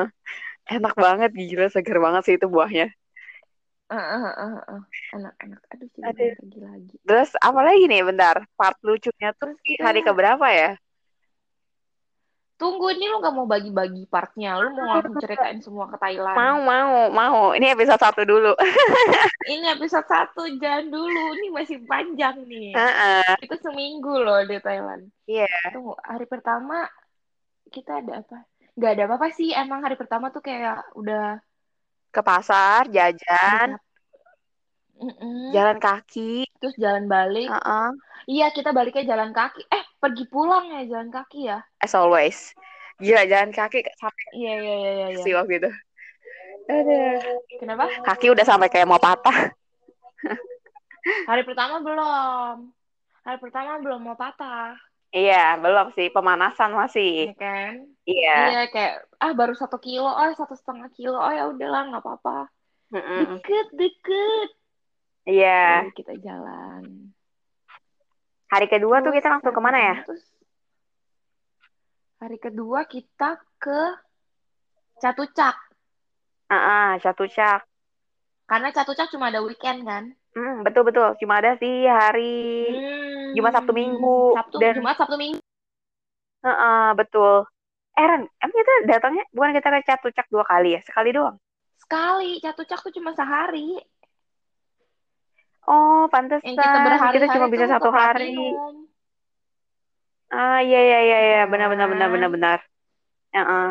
Enak 0.75 0.93
banget, 1.05 1.29
gila, 1.39 1.65
seger 1.75 1.97
banget 2.05 2.21
sih 2.25 2.35
itu 2.37 2.47
buahnya. 2.55 2.85
Heeh, 3.91 4.19
heeh, 4.23 4.51
heeh. 4.67 4.81
enak 5.15 5.33
enak 5.45 5.61
aduh 5.71 5.89
pengen 5.95 6.29
pergi 6.37 6.59
lagi 6.69 6.95
Terus 7.07 7.29
apa 7.47 7.59
lagi 7.67 7.83
nih, 7.91 8.01
bentar. 8.09 8.35
Part 8.59 8.77
lucunya 8.87 9.29
tuh 9.39 9.51
Terus 9.79 9.79
hari 9.85 9.99
keberapa 10.07 10.45
ya? 10.59 10.69
Tunggu, 12.59 12.91
ini 12.91 13.07
lu 13.07 13.23
gak 13.23 13.31
mau 13.31 13.47
bagi-bagi 13.47 14.03
partnya. 14.11 14.59
Lu 14.59 14.75
mau 14.75 14.99
langsung 14.99 15.15
ceritain 15.15 15.63
semua 15.63 15.87
ke 15.87 15.95
Thailand. 15.95 16.35
Mau, 16.35 16.59
mau, 16.59 16.91
mau. 17.07 17.39
Ini 17.55 17.71
episode 17.71 18.03
satu 18.03 18.27
dulu. 18.27 18.51
Ini 19.47 19.79
episode 19.79 20.03
satu, 20.03 20.43
jangan 20.59 20.91
dulu. 20.91 21.39
Ini 21.39 21.55
masih 21.55 21.79
panjang 21.87 22.43
nih. 22.43 22.75
Heeh. 22.75 23.31
Kita 23.47 23.63
seminggu 23.63 24.11
loh 24.11 24.43
di 24.43 24.59
Thailand. 24.59 25.07
Iya. 25.23 25.47
Tunggu, 25.71 25.95
hari 26.03 26.27
pertama 26.27 26.83
kita 27.71 28.03
ada 28.03 28.27
apa? 28.27 28.43
Gak 28.75 28.91
ada 28.91 29.03
apa-apa 29.07 29.31
sih. 29.31 29.55
Emang 29.55 29.79
hari 29.79 29.95
pertama 29.95 30.27
tuh 30.27 30.43
kayak 30.43 30.83
udah... 30.99 31.39
Ke 32.11 32.19
pasar, 32.19 32.91
jajan, 32.91 33.79
Mm-mm. 34.99 35.55
jalan 35.55 35.77
kaki. 35.79 36.43
Terus 36.59 36.75
jalan 36.75 37.07
balik. 37.07 37.47
Heeh. 37.47 37.89
Iya, 38.27 38.51
kita 38.51 38.75
baliknya 38.75 39.15
jalan 39.15 39.31
kaki. 39.31 39.63
Eh, 39.71 39.83
pergi 39.97 40.27
pulang 40.27 40.67
ya 40.69 40.83
jalan 40.85 41.09
kaki 41.09 41.47
ya? 41.47 41.63
As 41.79 41.95
always. 41.95 42.51
Gila, 42.99 43.23
jalan 43.25 43.55
kaki 43.55 43.79
sampai 43.95 44.25
Iya, 44.35 44.53
iya, 44.59 44.75
iya, 44.75 44.91
iya. 44.91 45.07
iya. 45.15 45.23
sih 45.23 45.31
waktu 45.31 45.63
itu. 45.63 45.71
Aduh. 46.69 47.19
Kenapa? 47.57 47.87
Kaki 48.03 48.27
udah 48.29 48.45
sampai 48.45 48.67
kayak 48.67 48.85
mau 48.85 48.99
patah. 48.99 49.55
Hari 51.31 51.41
pertama 51.47 51.79
belum. 51.79 52.69
Hari 53.23 53.37
pertama 53.39 53.79
belum 53.79 54.03
mau 54.03 54.19
patah. 54.19 54.75
Iya, 55.09 55.57
belum 55.57 55.95
sih. 55.97 56.11
Pemanasan 56.13 56.75
masih. 56.75 57.33
Ya 57.33 57.35
kan? 57.39 57.73
Iya. 58.05 58.37
Iya 58.51 58.63
kayak 58.69 58.93
ah 59.17 59.31
baru 59.33 59.55
satu 59.57 59.81
kilo, 59.81 60.05
oh 60.05 60.31
satu 60.37 60.53
setengah 60.53 60.91
kilo, 60.93 61.17
oh 61.17 61.33
ya 61.33 61.49
udahlah 61.49 61.89
nggak 61.89 62.03
apa-apa. 62.03 62.51
Mm-mm. 62.93 63.41
Deket 63.41 63.67
deket. 63.73 64.49
Iya. 65.29 65.85
Kita 65.93 66.17
jalan. 66.17 67.13
Hari 68.49 68.65
kedua 68.65 68.97
tuh 68.99 69.13
Terus 69.13 69.17
kita 69.21 69.27
langsung 69.29 69.53
ke 69.53 69.61
mana 69.61 69.77
ya? 69.77 69.95
terus 70.01 70.25
hari 72.19 72.35
kedua 72.35 72.83
kita 72.83 73.37
ke 73.55 73.79
Catucak 74.97 75.55
Ah, 76.49 76.97
Catucak. 76.97 77.61
karena 78.43 78.73
Catucak 78.73 79.13
cuma 79.13 79.29
ada 79.29 79.45
weekend 79.45 79.85
kan. 79.85 80.09
Hmm, 80.33 80.65
betul 80.65 80.81
betul. 80.81 81.13
Cuma 81.21 81.37
ada 81.37 81.53
sih 81.55 81.85
hari 81.85 82.65
Hmm. 82.67 83.37
Jumat, 83.37 83.53
Sabtu, 83.53 83.71
Minggu. 83.71 84.33
Sabtu, 84.33 84.57
Dan- 84.57 84.81
Jumat, 84.81 84.97
Sabtu, 84.97 85.15
Minggu. 85.15 85.37
Heeh, 86.41 86.87
betul. 86.97 87.45
Eren, 87.93 88.25
emang 88.25 88.55
kita 88.55 88.73
datangnya 88.89 89.23
bukan 89.29 89.53
kita 89.53 89.69
ke 89.69 89.79
Catucak 89.85 90.25
dua 90.27 90.41
kali 90.41 90.73
ya? 90.73 90.81
Sekali 90.81 91.13
doang. 91.13 91.37
Sekali 91.77 92.41
Catucak 92.41 92.81
tuh 92.81 92.91
cuma 92.91 93.13
sehari. 93.13 93.77
Oh, 95.69 96.09
pantesan. 96.13 96.49
Yang 96.49 96.57
kita 96.65 96.79
berhari-hari 96.81 97.15
Kita 97.15 97.27
cuma 97.37 97.47
bisa 97.53 97.65
satu 97.69 97.89
hari. 97.93 98.23
Platinum. 98.33 98.73
Ah, 100.33 100.57
iya 100.65 100.77
iya 100.87 100.97
iya 101.07 101.17
iya, 101.25 101.39
Iya 101.41 101.45
benar 101.51 101.67
benar 101.73 101.87
benar 101.93 102.07
kan? 102.09 102.13
benar 102.13 102.29
benar. 102.35 102.59
Heeh. 103.35 103.65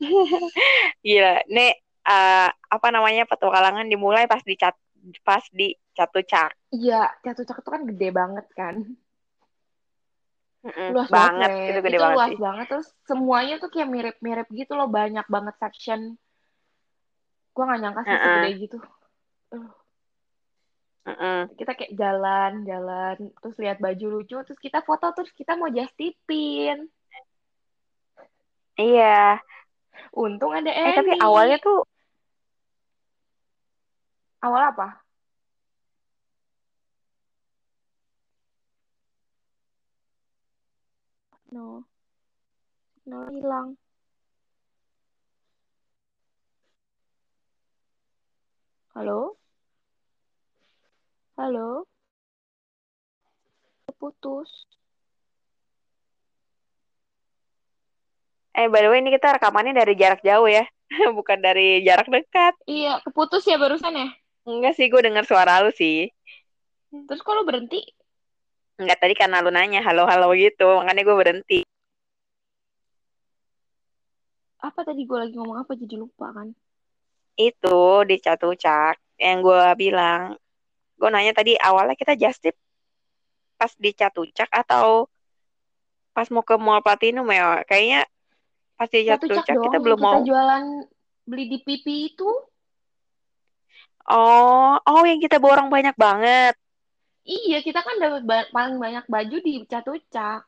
Gila, 1.06 1.34
nih 1.48 1.70
eh, 2.08 2.48
apa 2.74 2.88
namanya 2.94 3.22
petualangan 3.30 3.86
dimulai 3.92 4.24
pas 4.28 4.42
di 4.44 4.54
cat 4.56 4.76
pas 5.24 5.44
di 5.52 5.72
Catucak. 5.96 6.50
Iya, 6.76 6.96
Catucak 7.24 7.56
itu 7.60 7.70
kan 7.74 7.82
gede 7.90 8.08
banget 8.18 8.46
kan. 8.58 8.74
Mm-mm, 10.64 10.92
luas 10.92 11.08
banget, 11.08 11.50
banget, 11.50 11.50
itu 11.70 11.78
Weh. 11.80 11.84
gede 11.86 11.96
itu 11.96 12.02
banget 12.04 12.16
luas 12.16 12.32
sih. 12.32 12.36
banget 12.44 12.66
terus 12.70 12.88
semuanya 13.08 13.54
tuh 13.62 13.68
kayak 13.72 13.88
mirip-mirip 13.94 14.46
gitu 14.60 14.72
loh 14.78 14.88
banyak 14.98 15.26
banget 15.34 15.54
section 15.62 16.00
gua 17.54 17.62
nggak 17.66 17.80
nyangka 17.82 18.02
sih 18.08 18.10
Heeh. 18.12 18.22
segede 18.22 18.48
gitu 18.62 18.76
Mm-mm. 21.10 21.50
kita 21.58 21.72
kayak 21.74 21.92
jalan-jalan 21.98 23.16
terus 23.42 23.56
lihat 23.58 23.82
baju 23.82 24.06
lucu 24.14 24.38
terus 24.46 24.60
kita 24.62 24.78
foto 24.86 25.10
terus 25.10 25.32
kita 25.34 25.58
mau 25.58 25.66
just 25.74 25.90
tipin. 25.98 26.86
Iya. 28.78 29.42
untung 30.14 30.54
ada 30.54 30.70
Eh 30.70 30.94
tapi 30.94 31.18
Eni 31.18 31.22
awalnya 31.22 31.58
tuh 31.58 31.82
awal 34.46 34.62
apa? 34.70 35.02
No. 41.50 41.82
No 43.06 43.26
hilang. 43.34 43.74
Halo 48.94 49.39
halo 51.40 51.88
putus 53.96 54.68
eh 58.52 58.68
by 58.68 58.80
the 58.84 58.88
way 58.92 59.00
ini 59.00 59.08
kita 59.16 59.40
rekamannya 59.40 59.72
dari 59.72 59.96
jarak 59.96 60.20
jauh 60.20 60.44
ya. 60.44 60.64
Bukan 61.16 61.38
dari 61.40 61.80
jarak 61.86 62.12
dekat. 62.12 62.54
iya 62.68 63.00
keputus 63.00 63.46
ya 63.48 63.56
barusan 63.56 63.94
ya 63.96 64.08
Enggak 64.44 64.76
sih, 64.76 64.88
gue 64.92 65.00
dengar 65.00 65.24
suara 65.24 65.64
lu 65.64 65.72
sih. 65.72 66.12
terus 67.08 67.22
kalau 67.24 67.46
berhenti 67.48 67.80
Enggak 68.80 68.98
tadi 69.00 69.14
karena 69.16 69.40
lu 69.44 69.48
nanya 69.52 69.80
halo-halo 69.84 70.32
gitu, 70.36 70.80
makanya 70.80 71.02
gue 71.08 71.16
berhenti. 71.16 71.58
apa 74.60 74.84
tadi 74.84 75.08
gue 75.08 75.16
lagi 75.16 75.34
ngomong 75.40 75.64
apa 75.64 75.72
jadi 75.72 75.96
lupa 75.96 76.36
kan 76.36 76.52
Itu 77.32 78.04
di 78.04 78.20
Catucak 78.20 79.00
yang 79.16 79.40
gue 79.40 79.64
bilang. 79.80 80.36
Gue 81.00 81.08
nanya 81.14 81.32
tadi 81.38 81.52
awalnya 81.68 81.96
kita 82.00 82.12
just 82.22 82.38
tip 82.44 82.56
pas 83.58 83.72
di 83.84 83.90
Catucak 83.98 84.48
atau 84.60 84.86
pas 86.14 86.28
mau 86.34 86.44
ke 86.48 86.54
Mall 86.64 86.82
Platinum 86.86 87.26
ya? 87.38 87.44
Kayaknya 87.68 88.00
pas 88.78 88.88
di 88.94 89.00
Catucak 89.08 89.46
Catucak 89.48 89.58
kita 89.64 89.78
belum 89.84 90.00
kita 90.00 90.08
mau. 90.08 90.20
jualan 90.26 90.64
beli 91.28 91.44
di 91.52 91.58
pipi 91.66 91.94
itu 92.12 92.28
Oh, 94.10 94.76
oh 94.90 95.02
yang 95.08 95.20
kita 95.24 95.36
borong 95.44 95.68
banyak 95.74 95.94
banget. 96.04 96.52
iya 97.36 97.58
kita 97.66 97.80
kan 97.86 97.96
dapat 98.02 98.22
ba- 98.30 98.50
paling 98.54 98.76
banyak 98.84 99.04
baju 99.14 99.36
di 99.46 99.52
Catucak 99.70 100.40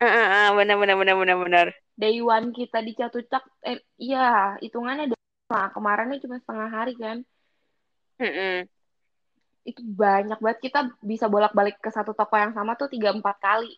Eh, 0.00 0.06
eh, 0.06 0.26
eh, 0.38 0.48
benar 0.58 0.76
benar 0.80 0.96
benar 1.00 1.16
benar 1.20 1.36
benar. 1.44 1.66
day 2.02 2.16
one 2.34 2.48
kita 2.58 2.78
di 2.86 2.92
Catucak 2.98 3.44
eh 3.70 3.78
iya 4.04 4.56
hitungannya 4.64 5.04
lah 5.52 5.66
kemarinnya 5.74 6.16
cuma 6.24 6.36
setengah 6.42 6.68
hari 6.76 6.92
kan 7.02 7.16
Mm-mm. 8.20 8.68
Itu 9.68 9.80
banyak 9.84 10.38
banget 10.38 10.58
kita 10.64 10.80
bisa 11.00 11.28
bolak-balik 11.28 11.76
ke 11.76 11.88
satu 11.88 12.12
toko 12.12 12.34
yang 12.34 12.52
sama 12.52 12.72
tuh 12.74 12.88
tiga 12.88 13.12
empat 13.12 13.36
kali 13.38 13.76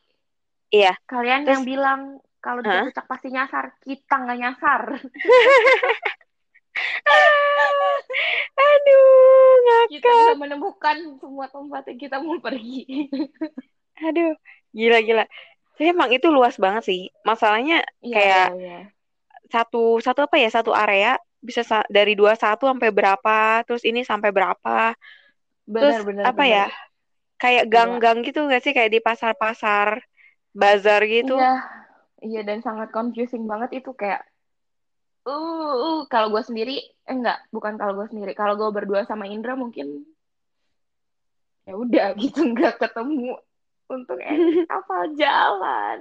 Iya. 0.70 0.94
kalian 1.04 1.42
Terus- 1.42 1.50
yang 1.50 1.62
bilang 1.66 2.00
kalau 2.38 2.62
di 2.62 2.70
Hah? 2.70 2.87
Catucak 2.87 3.06
pasti 3.06 3.28
nyasar 3.28 3.64
kita 3.82 4.14
nggak 4.16 4.38
nyasar 4.38 4.82
Aduh, 8.61 9.54
kita 9.90 10.06
ngakak. 10.06 10.18
bisa 10.23 10.35
menemukan 10.38 10.97
semua 11.18 11.47
tempat 11.49 11.82
yang 11.88 11.99
kita 11.99 12.16
mau 12.20 12.38
pergi 12.38 13.09
Aduh, 14.06 14.32
gila-gila. 14.73 15.25
Tapi 15.76 15.92
emang 15.92 16.09
itu 16.09 16.28
luas 16.28 16.56
banget 16.56 16.88
sih. 16.88 17.00
Masalahnya 17.20 17.85
Iya, 18.00 18.14
kayak 18.14 18.47
iya, 18.52 18.61
iya. 18.61 18.78
satu 19.49 20.00
satu 20.00 20.25
apa 20.25 20.37
ya 20.37 20.49
satu 20.49 20.73
area 20.73 21.16
bisa 21.40 21.64
sa- 21.64 21.88
dari 21.88 22.12
dua 22.12 22.37
satu 22.37 22.68
sampai 22.68 22.92
berapa, 22.92 23.64
terus 23.64 23.85
ini 23.85 24.04
sampai 24.04 24.28
berapa, 24.28 24.92
terus 25.79 25.97
Bener, 25.97 26.03
bener, 26.09 26.27
apa 26.31 26.43
ya 26.47 26.65
bener. 26.67 26.75
kayak 27.43 27.65
Gila. 27.71 27.73
gang-gang 27.73 28.19
gitu 28.27 28.39
gak 28.50 28.62
sih 28.65 28.73
kayak 28.77 28.93
di 28.95 29.00
pasar-pasar 29.00 29.89
bazar 30.53 31.00
gitu. 31.07 31.37
Iya, 31.37 31.50
iya 32.27 32.41
dan 32.49 32.59
sangat 32.67 32.89
confusing 32.97 33.45
banget 33.50 33.71
itu 33.85 33.91
kayak 34.00 34.21
uh, 35.29 35.75
uh 35.87 35.99
kalau 36.12 36.29
gue 36.35 36.43
sendiri 36.49 36.73
eh, 37.09 37.15
enggak, 37.17 37.39
bukan 37.55 37.75
kalau 37.81 37.93
gue 37.99 38.07
sendiri. 38.12 38.33
Kalau 38.41 38.55
gue 38.61 38.69
berdua 38.77 39.00
sama 39.11 39.25
Indra 39.35 39.55
mungkin 39.57 39.87
ya 41.69 41.73
udah 41.77 42.07
gitu 42.23 42.41
nggak 42.53 42.75
ketemu 42.83 43.37
untuk 43.95 44.19
hafal 44.71 45.05
jalan. 45.21 45.99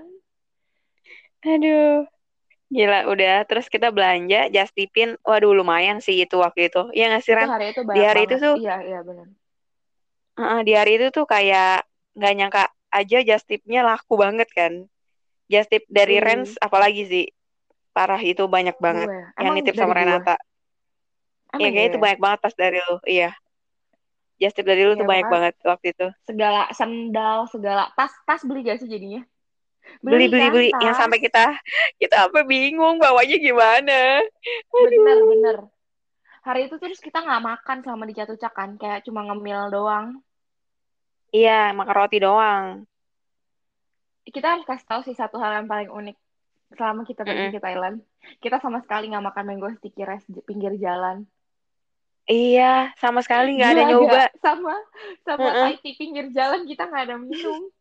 Aduh, 1.44 2.08
gila 2.76 3.00
udah. 3.12 3.36
Terus 3.50 3.68
kita 3.74 3.88
belanja 3.96 4.50
just 4.56 4.74
tipin. 4.78 5.16
Waduh, 5.28 5.52
lumayan 5.60 5.98
sih 6.06 6.16
itu 6.24 6.36
waktu 6.46 6.62
itu. 6.70 6.82
Iya 6.96 7.04
nggak 7.14 7.24
sih 7.26 7.34
Itu 7.34 7.38
Ran? 7.38 7.50
hari 7.52 7.66
itu 7.74 7.82
Di 7.94 8.02
hari 8.08 8.22
itu 8.28 8.36
banget. 8.36 8.44
tuh, 8.44 8.56
Iya, 8.60 8.74
iya 8.88 9.00
benar. 9.08 9.28
Uh, 10.40 10.62
di 10.64 10.74
hari 10.80 10.92
itu 10.98 11.08
tuh 11.12 11.26
kayak 11.28 11.84
nggak 12.18 12.34
nyangka 12.38 12.64
aja 12.90 13.18
just 13.28 13.46
tipnya 13.50 13.82
laku 13.86 14.14
banget 14.18 14.50
kan. 14.52 14.74
Just 15.52 15.70
tip 15.74 15.84
dari 15.90 16.18
Rens 16.22 16.56
Wih, 16.56 16.62
apalagi 16.62 17.04
sih 17.12 17.26
parah 17.96 18.22
itu 18.22 18.44
banyak 18.46 18.78
banget 18.80 19.10
gue. 19.10 19.20
yang 19.42 19.54
nitip 19.58 19.76
sama? 19.76 19.94
Renata. 19.98 20.38
Ya 21.58 21.66
Emang 21.66 21.72
kayaknya 21.74 21.84
iya 21.84 21.92
itu 21.92 21.98
ya? 21.98 22.04
banyak 22.04 22.20
banget 22.24 22.40
pas 22.46 22.56
dari 22.62 22.78
lu. 22.88 22.96
Iya, 23.06 23.30
just 24.42 24.56
tip 24.58 24.66
dari 24.70 24.82
lu 24.88 24.94
Ya 24.94 25.00
tuh 25.00 25.08
banyak 25.10 25.28
pokoknya 25.28 25.34
banget 25.34 25.54
waktu 25.66 25.86
itu. 25.94 26.08
segala 26.28 26.62
sendal, 26.80 27.38
segala 27.54 27.84
tas, 27.98 28.14
tas 28.28 28.42
beli 28.48 28.62
gak 28.68 28.80
sih 28.82 28.90
jadinya? 28.90 29.22
Beli 30.06 30.26
Beli 30.26 30.26
beli 30.32 30.48
kan 30.48 30.52
beli 30.54 30.68
yang 30.80 30.94
sampai 30.94 31.20
kita 31.24 31.46
kita 32.02 32.30
apa 32.30 32.40
bingung 32.46 32.96
bawanya 33.02 33.38
gimana. 33.42 34.00
Bener, 34.74 35.18
Aduh. 35.18 35.28
bener. 35.32 35.58
Hari 36.46 36.60
itu 36.72 36.76
terus 36.82 37.00
kita 37.04 37.20
nggak 37.26 37.42
makan 37.50 37.78
selama 37.84 38.04
di 38.10 38.16
Catucak 38.18 38.54
kan, 38.56 38.70
kayak 38.82 39.04
cuma 39.06 39.22
ngemil 39.28 39.70
doang. 39.76 40.08
Iya, 41.30 41.74
makan 41.78 41.96
roti 41.96 42.18
doang. 42.18 42.66
Kita 44.30 44.58
harus 44.58 44.66
kasih 44.66 44.86
tahu 44.86 45.02
sih 45.06 45.16
satu 45.18 45.38
hal 45.42 45.62
yang 45.62 45.68
paling 45.70 45.90
unik 45.90 46.18
selama 46.78 47.02
kita 47.06 47.26
pergi 47.26 47.50
Mm-mm. 47.50 47.56
ke 47.58 47.62
Thailand. 47.62 47.98
Kita 48.38 48.62
sama 48.62 48.78
sekali 48.86 49.10
nggak 49.10 49.26
makan 49.26 49.44
mango 49.46 49.70
sticky 49.74 50.06
rice 50.06 50.28
di 50.30 50.42
pinggir 50.46 50.78
jalan. 50.78 51.26
Iya, 52.30 52.94
sama 53.02 53.26
sekali 53.26 53.58
nggak 53.58 53.72
ada 53.74 53.84
nyoba. 53.90 54.14
gak? 54.14 54.32
Sama 54.38 54.76
sama 55.26 55.74
tea 55.74 55.94
pinggir 55.98 56.30
jalan 56.30 56.62
kita 56.70 56.86
nggak 56.86 57.04
ada 57.10 57.18
minum. 57.18 57.74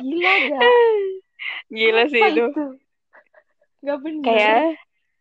Gila 0.00 0.34
gak? 0.48 0.62
Gila 1.76 2.02
sih 2.08 2.22
itu. 2.24 2.44
itu? 2.48 2.66
Gak 3.84 3.98
bener. 4.00 4.24
Kayak, 4.24 4.60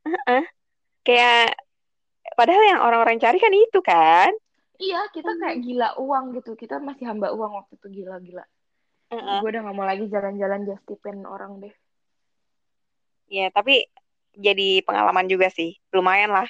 heeh. 0.08 0.44
kayak, 1.08 1.48
padahal 2.40 2.64
yang 2.64 2.80
orang-orang 2.80 3.20
cari 3.20 3.38
kan 3.44 3.52
itu 3.52 3.80
kan. 3.84 4.32
Iya, 4.80 5.12
kita 5.12 5.36
kayak 5.36 5.58
gila 5.60 5.90
uang 6.00 6.40
gitu. 6.40 6.56
Kita 6.56 6.80
masih 6.80 7.12
hamba 7.12 7.36
uang 7.36 7.52
waktu 7.60 7.76
itu 7.76 7.88
gila-gila. 8.00 8.48
Heeh. 9.12 9.40
Gue 9.44 9.50
udah 9.52 9.62
gak 9.68 9.76
mau 9.76 9.84
lagi 9.84 10.08
jalan-jalan 10.08 10.64
just 10.64 10.88
tipin 10.88 11.28
orang 11.28 11.60
deh. 11.60 11.76
Ya, 13.28 13.52
tapi 13.52 13.86
jadi 14.40 14.80
pengalaman 14.88 15.28
juga 15.28 15.52
sih. 15.52 15.76
Lumayan 15.92 16.32
lah. 16.32 16.48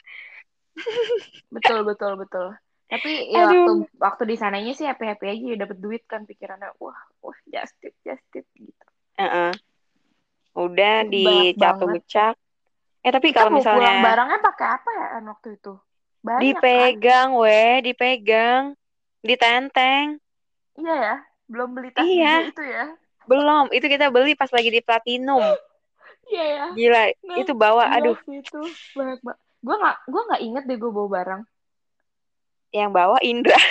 Betul, 1.55 1.81
betul, 1.83 2.13
betul. 2.15 2.53
Tapi 2.89 3.33
ya 3.33 3.49
waktu 3.49 3.85
Aduh. 3.85 3.85
waktu 4.01 4.23
di 4.29 4.35
sananya 4.37 4.73
sih 4.73 4.85
happy-happy 4.85 5.25
aja 5.29 5.45
ya 5.53 5.57
dapet 5.65 5.77
duit 5.81 6.05
kan 6.05 6.25
pikirannya. 6.29 6.73
Wah, 6.77 6.97
wah 7.25 7.37
just 7.49 7.73
tip, 7.81 7.97
just 8.05 8.21
tip 8.29 8.45
gitu. 8.53 8.85
Heeh. 9.17 9.51
Udah 10.53 11.05
Itu 11.05 11.11
di. 11.13 11.25
Catucak. 11.57 12.37
Eh, 13.01 13.11
tapi 13.13 13.33
kalau 13.33 13.57
mau 13.57 13.63
pulang 13.65 13.97
misalnya 13.97 14.05
barangnya 14.05 14.39
pakai 14.45 14.67
apa 14.77 14.89
ya 14.93 15.05
waktu 15.25 15.49
itu? 15.57 15.73
Banyak 16.19 16.41
kan? 16.41 16.43
dipegang, 16.43 17.29
weh, 17.39 17.75
dipegang, 17.81 18.63
ditenteng. 19.23 20.19
Iya 20.75 20.95
ya, 20.95 21.15
belum 21.47 21.69
beli 21.75 21.89
tas 21.91 22.03
Iya, 22.03 22.51
itu 22.51 22.63
ya. 22.63 22.85
belum. 23.25 23.65
Itu 23.71 23.85
kita 23.87 24.11
beli 24.11 24.35
pas 24.35 24.51
lagi 24.51 24.69
di 24.69 24.81
Platinum. 24.83 25.41
Iya 26.29 26.45
ya. 26.45 26.65
Gila, 26.77 27.03
Nah, 27.25 27.37
itu 27.41 27.51
bawa, 27.57 27.89
gila 27.89 27.97
aduh, 27.97 28.17
itu 28.29 28.61
banyak 28.93 29.17
banget. 29.25 29.39
Gue 29.65 29.75
nggak, 29.81 29.97
gue 30.05 30.21
nggak 30.29 30.41
inget 30.45 30.63
deh 30.69 30.77
gue 30.77 30.91
bawa 30.93 31.09
barang. 31.09 31.41
yang 32.69 32.93
bawa 32.93 33.17
Indra. 33.25 33.57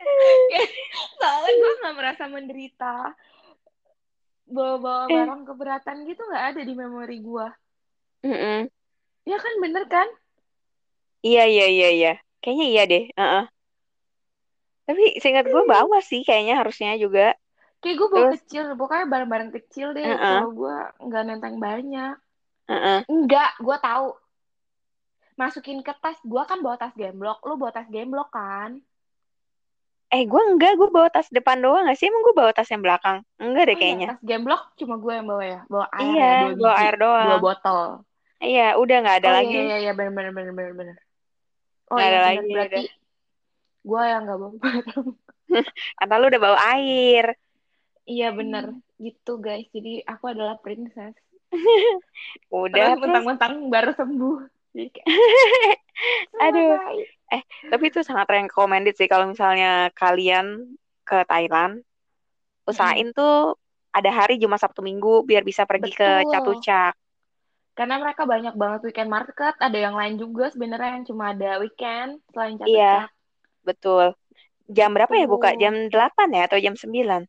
Soalnya 1.20 1.52
gue 1.56 1.72
nggak 1.80 1.96
merasa 1.96 2.24
menderita. 2.28 3.16
Bawa-bawa 4.44 5.08
Eh. 5.08 5.14
barang 5.16 5.42
keberatan 5.48 5.96
gitu 6.04 6.20
nggak 6.20 6.44
ada 6.52 6.60
di 6.60 6.74
memori 6.76 7.16
gue. 7.22 7.46
Mm-mm. 8.20 8.68
Ya 9.28 9.38
kan 9.38 9.54
bener 9.62 9.84
kan? 9.88 10.08
Iya, 11.26 11.40
iya, 11.52 11.64
iya, 11.74 11.86
iya. 11.96 12.08
Kayaknya 12.40 12.64
iya 12.72 12.82
deh. 12.90 13.02
Heeh. 13.18 13.42
Tapi 14.88 15.04
seingat 15.22 15.46
gue 15.52 15.62
bawa 15.72 15.98
sih 16.08 16.20
kayaknya 16.28 16.54
harusnya 16.60 16.90
juga. 17.02 17.24
Kayak 17.80 17.96
gue 18.00 18.08
bawa 18.14 18.26
Terus, 18.26 18.34
kecil, 18.34 18.64
pokoknya 18.80 19.06
barang-barang 19.12 19.50
kecil 19.56 19.88
deh. 19.98 20.10
heeh, 20.10 20.20
Kalau 20.28 20.46
gue 20.58 20.74
nggak 21.06 21.22
nenteng 21.28 21.56
banyak. 21.66 22.14
heeh. 22.68 23.04
Enggak, 23.12 23.50
gue 23.66 23.76
tahu. 23.86 24.06
Masukin 25.40 25.78
ke 25.86 25.92
tas, 26.02 26.18
gue 26.32 26.42
kan 26.50 26.58
bawa 26.64 26.76
tas 26.82 26.94
gemblok. 27.00 27.38
Lu 27.48 27.54
bawa 27.60 27.72
tas 27.76 27.88
gemblok 27.94 28.28
kan? 28.38 28.70
Eh, 30.16 30.22
gue 30.30 30.42
enggak, 30.50 30.72
gue 30.78 30.88
bawa 30.96 31.08
tas 31.14 31.28
depan 31.36 31.58
doang 31.64 31.84
gak 31.88 31.98
sih? 31.98 32.06
Emang 32.10 32.22
gue 32.26 32.34
bawa 32.40 32.50
tas 32.56 32.68
yang 32.72 32.82
belakang? 32.86 33.18
Enggak 33.42 33.64
deh 33.70 33.76
Oh 33.76 33.78
iya, 33.86 33.94
kayaknya. 33.94 34.06
tas 34.06 34.18
gemblok 34.28 34.60
cuma 34.80 34.94
gue 35.02 35.12
yang 35.16 35.26
bawa 35.30 35.44
ya. 35.52 35.58
Bawa 35.72 35.86
air 36.00 36.16
Iya, 36.16 36.24
ya, 36.26 36.36
dua 36.58 36.72
bawa 36.74 36.74
air 36.80 36.94
Dua 37.22 37.36
doang. 37.36 37.42
botol. 37.44 37.80
Iya, 38.40 38.80
udah 38.80 38.96
nggak 39.04 39.16
ada 39.20 39.28
Oh 39.28 39.32
iya, 39.32 39.38
lagi. 39.44 39.58
iya, 39.60 39.76
iya, 39.84 39.92
bener, 39.92 40.12
bener, 40.16 40.32
bener, 40.32 40.52
bener, 40.56 40.72
bener. 40.72 40.96
Oh 41.92 41.96
Nggak 41.96 42.08
iya, 42.08 42.10
ada 42.10 42.18
bener. 42.18 42.26
lagi, 42.26 42.48
Berarti 42.50 42.80
udah. 42.80 42.94
gue 43.80 44.02
yang 44.08 44.22
nggak 44.24 44.38
bawa. 44.40 44.54
Kata 46.00 46.14
lu 46.16 46.26
udah 46.30 46.42
bawa 46.42 46.58
air. 46.76 47.24
Iya, 48.08 48.28
bener. 48.32 48.64
Gitu, 48.96 49.32
guys. 49.38 49.68
Jadi 49.70 49.92
aku 50.08 50.24
adalah 50.32 50.56
princess. 50.58 51.14
Udah, 52.50 52.94
Terus 52.94 53.02
mentang-mentang 53.02 53.52
baru 53.70 53.90
sembuh. 53.94 54.38
Aduh. 56.46 56.78
Eh, 57.30 57.42
tapi 57.70 57.90
itu 57.90 58.02
sangat 58.06 58.26
recommended 58.30 58.94
sih 58.94 59.10
kalau 59.10 59.26
misalnya 59.30 59.90
kalian 59.98 60.78
ke 61.02 61.26
Thailand, 61.26 61.82
usahain 62.66 63.10
tuh 63.10 63.58
ada 63.90 64.10
hari 64.14 64.38
Jumat 64.38 64.62
Sabtu 64.62 64.82
Minggu 64.82 65.26
biar 65.26 65.42
bisa 65.42 65.66
pergi 65.66 65.90
ke 65.90 66.22
Betul. 66.22 66.62
Karena 67.78 67.94
mereka 68.02 68.22
banyak 68.32 68.54
banget 68.62 68.80
weekend 68.86 69.10
market. 69.16 69.54
Ada 69.66 69.78
yang 69.86 69.94
lain 70.00 70.14
juga 70.22 70.44
sebenarnya 70.54 70.90
yang 70.96 71.04
cuma 71.10 71.24
ada 71.34 71.50
weekend 71.62 72.10
selain 72.32 72.56
Iya, 72.68 72.84
Chatuchak. 72.84 73.08
betul. 73.68 74.04
Jam 74.76 74.90
berapa 74.96 75.14
ya 75.20 75.26
buka? 75.34 75.48
Jam 75.62 75.74
8 75.92 76.28
ya 76.36 76.42
atau 76.48 76.58
jam 76.66 76.74
9? 76.82 77.22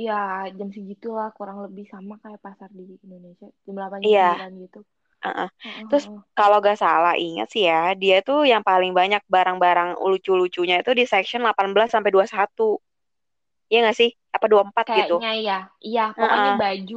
Iya, 0.00 0.14
jam 0.58 0.68
segitulah 0.76 1.28
kurang 1.38 1.58
lebih 1.64 1.84
sama 1.92 2.14
kayak 2.22 2.40
pasar 2.46 2.68
di 2.78 2.84
Indonesia. 3.06 3.46
Jam 3.64 3.74
8 3.78 4.00
jam 4.06 4.14
Iya, 4.14 4.20
9 4.20 4.50
gitu. 4.64 4.78
Heeh, 5.24 5.48
Terus 5.90 6.04
kalau 6.38 6.56
gak 6.66 6.78
salah 6.84 7.14
ingat 7.26 7.46
sih 7.54 7.62
ya, 7.70 7.76
dia 8.02 8.16
tuh 8.28 8.38
yang 8.52 8.62
paling 8.68 8.92
banyak 9.00 9.22
barang-barang 9.34 9.88
lucu-lucunya 10.10 10.74
itu 10.82 10.90
di 10.98 11.04
section 11.12 11.42
18 11.44 11.88
sampai 11.94 12.10
21. 12.14 12.78
Iya 13.70 13.78
gak 13.88 13.96
sih? 14.00 14.10
Apa 14.36 14.46
24 14.52 14.86
gitu? 14.98 15.14
Kayaknya 15.16 15.30
ya. 15.46 15.58
Iya, 15.88 16.04
pokoknya 16.18 16.50
Heeh. 16.50 16.60
baju, 16.60 16.96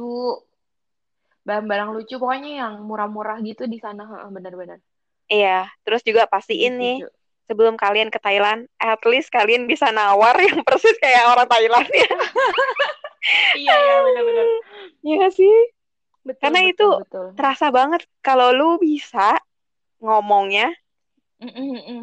barang-barang 1.46 1.90
lucu, 1.96 2.14
pokoknya 2.22 2.50
yang 2.62 2.74
murah-murah 2.88 3.36
gitu 3.48 3.62
di 3.72 3.78
sana. 3.84 4.02
Heeh, 4.10 4.28
benar-benar. 4.36 4.78
Iya, 5.32 5.70
terus 5.84 6.02
juga 6.08 6.22
pastiin 6.32 6.74
nih 6.76 6.96
setuju. 7.00 7.06
sebelum 7.48 7.74
kalian 7.80 8.08
ke 8.12 8.18
Thailand, 8.20 8.68
at 8.78 9.00
least 9.08 9.28
kalian 9.32 9.64
bisa 9.70 9.88
nawar 9.94 10.36
yang 10.38 10.60
persis 10.66 10.96
kayak 11.02 11.24
orang 11.32 11.48
Thailand 11.48 11.88
ya. 11.88 12.10
Iya, 13.54 13.74
iya, 13.84 13.94
benar-benar. 14.06 14.46
Iya 15.06 15.24
sih? 15.38 15.54
Betul, 16.26 16.42
Karena 16.42 16.60
itu 16.70 16.84
betul, 16.84 17.02
betul. 17.02 17.26
terasa 17.38 17.66
banget 17.78 18.02
kalau 18.26 18.48
lu 18.58 18.68
bisa 18.82 19.38
ngomongnya, 20.02 20.66
Mm-mm, 21.42 21.68
mm-mm. 21.76 22.00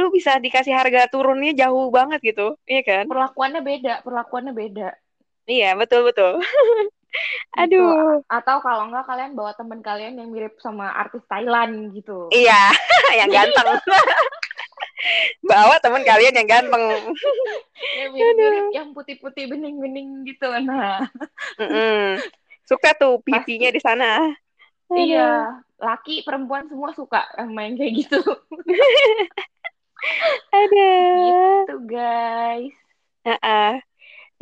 lu 0.00 0.06
bisa 0.16 0.32
dikasih 0.44 0.74
harga 0.78 1.00
turunnya 1.12 1.52
jauh 1.60 1.86
banget 1.96 2.20
gitu. 2.28 2.46
Iya 2.70 2.82
kan? 2.88 3.04
Perlakuannya 3.10 3.60
beda, 3.68 3.92
perlakuannya 4.06 4.52
beda. 4.60 4.88
Iya, 5.50 5.66
betul-betul. 5.80 6.32
Gitu. 6.40 6.48
Aduh. 7.62 8.22
Atau 8.26 8.58
kalau 8.60 8.90
enggak 8.90 9.06
kalian 9.06 9.32
bawa 9.38 9.54
teman 9.54 9.80
kalian 9.80 10.18
yang 10.18 10.28
mirip 10.30 10.58
sama 10.58 10.90
artis 10.90 11.22
Thailand 11.30 11.94
gitu. 11.94 12.28
Iya, 12.34 12.72
yang 13.22 13.30
ganteng. 13.30 13.68
Bawa 15.44 15.76
teman 15.84 16.00
kalian 16.00 16.32
yang 16.32 16.48
ganteng. 16.48 16.80
Yang 17.92 18.10
mirip-mirip, 18.16 18.66
yang 18.72 18.88
putih-putih 18.96 19.52
bening-bening 19.52 20.24
gitu. 20.24 20.48
Nah, 20.64 21.04
Mm-mm. 21.60 22.24
Suka 22.64 22.96
tuh 22.96 23.20
pipinya 23.20 23.68
di 23.68 23.80
sana. 23.84 24.32
Iya, 24.88 25.60
laki 25.76 26.24
perempuan 26.24 26.64
semua 26.72 26.96
suka 26.96 27.20
main 27.52 27.76
kayak 27.76 27.92
gitu. 28.00 28.20
Aduh. 30.56 31.20
Gitu 31.68 31.76
guys. 31.84 32.76
Heeh. 33.24 33.72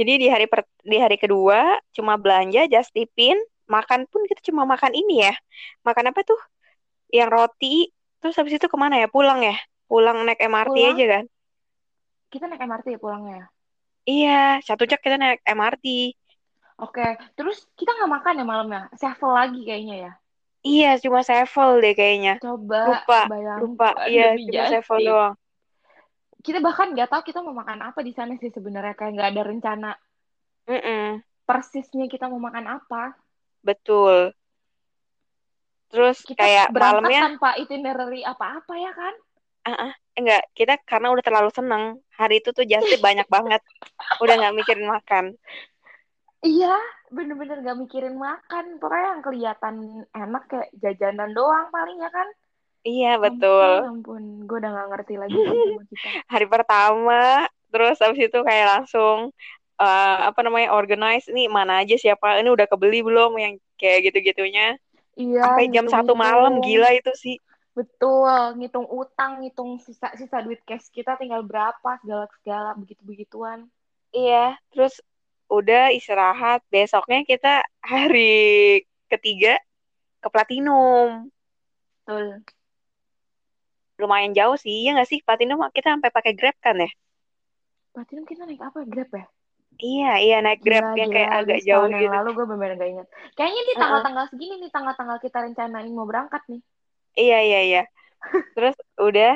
Jadi 0.03 0.13
di 0.23 0.29
hari 0.35 0.47
per, 0.51 0.61
di 0.93 0.99
hari 1.05 1.17
kedua 1.23 1.79
cuma 1.97 2.15
belanja 2.23 2.67
just 2.75 2.91
tipin, 2.97 3.39
makan 3.71 4.01
pun 4.11 4.23
kita 4.31 4.43
cuma 4.51 4.67
makan 4.67 4.93
ini 5.01 5.15
ya. 5.31 5.35
Makan 5.87 6.11
apa 6.11 6.21
tuh? 6.31 6.41
Yang 7.19 7.31
roti, 7.37 7.75
terus 8.21 8.35
habis 8.41 8.55
itu 8.59 8.67
ke 8.73 8.79
mana 8.85 8.97
ya? 9.03 9.09
Pulang 9.15 9.41
ya? 9.47 9.57
Pulang 9.91 10.17
naik 10.27 10.41
MRT 10.43 10.77
aja 10.91 11.05
Pulang, 11.05 11.09
kan? 11.15 11.25
kita 12.33 12.45
naik 12.49 12.63
MRT 12.69 12.87
ya 12.95 12.99
pulangnya. 13.03 13.35
ya? 13.41 13.47
Iya, 14.13 14.31
satu 14.67 14.83
cek 14.91 15.01
kita 15.05 15.17
naik 15.23 15.39
MRT. 15.57 15.85
Oke, 16.85 17.03
terus 17.37 17.57
kita 17.79 17.91
nggak 17.97 18.13
makan 18.17 18.39
ya 18.41 18.45
malamnya? 18.53 18.81
Sevel 19.01 19.31
lagi 19.39 19.59
kayaknya 19.69 19.95
ya. 20.05 20.11
Iya, 20.69 20.87
cuma 21.03 21.21
sevel 21.29 21.71
deh 21.83 21.93
kayaknya. 21.99 22.33
Coba 22.43 22.83
Lupa, 22.87 23.15
lupa. 23.61 23.87
bayangkan 23.91 23.97
Iya, 24.11 24.23
cuma 24.47 24.63
sevel 24.73 24.99
doang. 25.07 25.35
Kita 26.43 26.59
bahkan 26.67 26.89
nggak 26.95 27.09
tahu 27.13 27.23
kita 27.29 27.39
mau 27.47 27.55
makan 27.61 27.81
apa 27.89 28.01
di 28.07 28.13
sana 28.19 28.33
sih 28.41 28.51
sebenarnya 28.57 28.95
kayak 28.99 29.13
nggak 29.15 29.31
ada 29.33 29.43
rencana 29.51 29.91
Mm-mm, 30.69 31.23
persisnya 31.49 32.07
kita 32.13 32.25
mau 32.31 32.41
makan 32.47 32.67
apa. 32.77 33.03
betul. 33.63 34.35
Terus 35.93 36.19
Kita 36.29 36.43
kayak 36.43 36.73
malamnya, 36.75 37.21
tanpa 37.25 37.49
itinerary 37.63 38.21
apa-apa 38.33 38.75
ya 38.85 38.93
kan? 39.01 39.15
ah, 39.69 39.77
ah, 39.87 39.93
enggak, 40.19 40.43
kita 40.59 40.75
karena 40.91 41.07
udah 41.15 41.25
terlalu 41.27 41.51
seneng. 41.55 41.85
Hari 42.19 42.35
itu 42.43 42.51
tuh 42.57 42.65
tip 42.67 43.01
banyak 43.07 43.29
banget. 43.31 43.61
Udah 44.23 44.35
nggak 44.39 44.55
mikirin 44.59 44.87
makan. 44.95 45.25
Iya, 46.43 46.75
bener-bener 47.17 47.57
gak 47.67 47.79
mikirin 47.83 48.17
makan. 48.27 48.65
Pokoknya 48.81 49.07
yang 49.15 49.23
kelihatan 49.27 49.75
enak 50.23 50.43
kayak 50.51 50.71
jajanan 50.83 51.31
doang 51.39 51.67
paling 51.75 51.97
ya 52.05 52.11
kan? 52.17 52.29
Iya, 52.83 53.15
Ampun, 53.15 53.23
betul. 53.23 53.73
ampun. 53.87 54.23
Gue 54.51 54.57
udah 54.59 54.71
gak 54.75 54.89
ngerti 54.91 55.15
lagi 55.15 55.37
sih 55.39 55.47
sama 55.47 55.83
kita. 55.91 56.09
Hari 56.27 56.47
pertama, 56.51 57.47
terus 57.71 57.97
habis 58.03 58.21
itu 58.27 58.39
kayak 58.43 58.67
langsung 58.79 59.31
eh, 59.79 60.17
apa 60.29 60.41
namanya 60.43 60.75
organize 60.75 61.31
nih 61.31 61.47
mana 61.47 61.87
aja 61.87 61.95
siapa 61.95 62.43
ini 62.43 62.51
udah 62.51 62.67
kebeli 62.67 63.07
belum 63.07 63.39
yang 63.39 63.53
kayak 63.79 64.11
gitu-gitunya. 64.11 64.75
Iya, 65.15 65.47
Sampai 65.47 65.71
jam 65.71 65.87
satu 65.87 66.13
malam 66.19 66.59
gila 66.59 66.91
itu 66.97 67.13
sih. 67.15 67.37
Betul, 67.73 68.61
ngitung 68.61 68.85
utang, 68.85 69.41
ngitung 69.41 69.81
sisa-sisa 69.81 70.45
duit 70.45 70.61
cash 70.69 70.93
kita 70.93 71.17
tinggal 71.17 71.41
berapa, 71.41 71.97
segala-segala, 72.05 72.77
begitu-begituan. 72.77 73.65
Iya, 74.13 74.61
terus 74.75 75.01
udah 75.49 75.89
istirahat. 75.97 76.61
Besoknya 76.69 77.25
kita 77.25 77.65
hari 77.81 78.85
ketiga 79.09 79.57
ke 80.21 80.29
Platinum. 80.29 81.33
Betul. 82.05 82.45
Lumayan 84.03 84.33
jauh 84.39 84.57
sih, 84.59 84.77
ya 84.87 84.91
nggak 84.97 85.09
sih? 85.11 85.19
Platinum 85.27 85.59
kita 85.77 85.89
sampai 85.95 86.11
pakai 86.11 86.33
Grab 86.39 86.57
kan 86.59 86.77
ya? 86.85 86.91
Platinum 87.95 88.25
kita 88.25 88.43
naik 88.49 88.61
apa? 88.61 88.79
Grab 88.89 89.11
ya? 89.15 89.25
Iya, 89.81 90.11
iya 90.21 90.37
naik 90.45 90.61
Grab 90.63 90.85
Gila, 90.85 91.01
yang 91.01 91.11
gila. 91.11 91.15
kayak 91.17 91.31
agak 91.33 91.59
jauh 91.65 91.87
yang 91.89 91.97
gitu. 92.03 92.15
lalu 92.15 92.29
gue 92.37 92.45
bener-bener 92.47 92.75
gak 92.79 92.91
inget. 92.93 93.07
Kayaknya 93.39 93.63
di 93.63 93.75
tanggal-tanggal 93.81 94.25
segini 94.31 94.55
nih, 94.63 94.71
tanggal-tanggal 94.71 95.19
kita 95.25 95.39
rencanain 95.43 95.93
mau 95.95 96.07
berangkat 96.07 96.43
nih. 96.51 96.61
Iya, 97.19 97.39
iya, 97.49 97.61
iya. 97.69 97.83
Terus 98.55 98.77
udah 99.01 99.33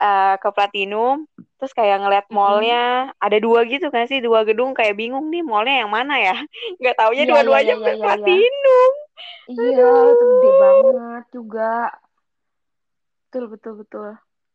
eh, 0.00 0.34
ke 0.42 0.48
Platinum, 0.50 1.16
terus 1.56 1.72
kayak 1.72 2.02
ngeliat 2.02 2.26
mallnya 2.28 3.14
ada 3.22 3.38
dua 3.40 3.64
gitu 3.68 3.88
kan 3.94 4.04
sih, 4.10 4.20
dua 4.20 4.42
gedung 4.44 4.74
kayak 4.74 4.98
bingung 4.98 5.30
nih 5.30 5.42
mallnya 5.46 5.84
yang 5.86 5.90
mana 5.92 6.14
ya? 6.18 6.36
Nggak 6.80 6.96
taunya 6.98 7.24
Iya, 7.24 7.30
iya, 7.30 7.30
dua-duanya 7.30 7.74
iya, 7.76 7.76
iya, 7.78 7.92
iya. 7.94 8.02
Platinum. 8.02 8.92
Iya, 9.44 9.88
itu 10.12 10.24
gede 10.32 10.50
banget 10.62 11.22
juga. 11.36 11.70
Betul, 13.34 13.50
betul, 13.50 13.74
betul. 13.82 14.08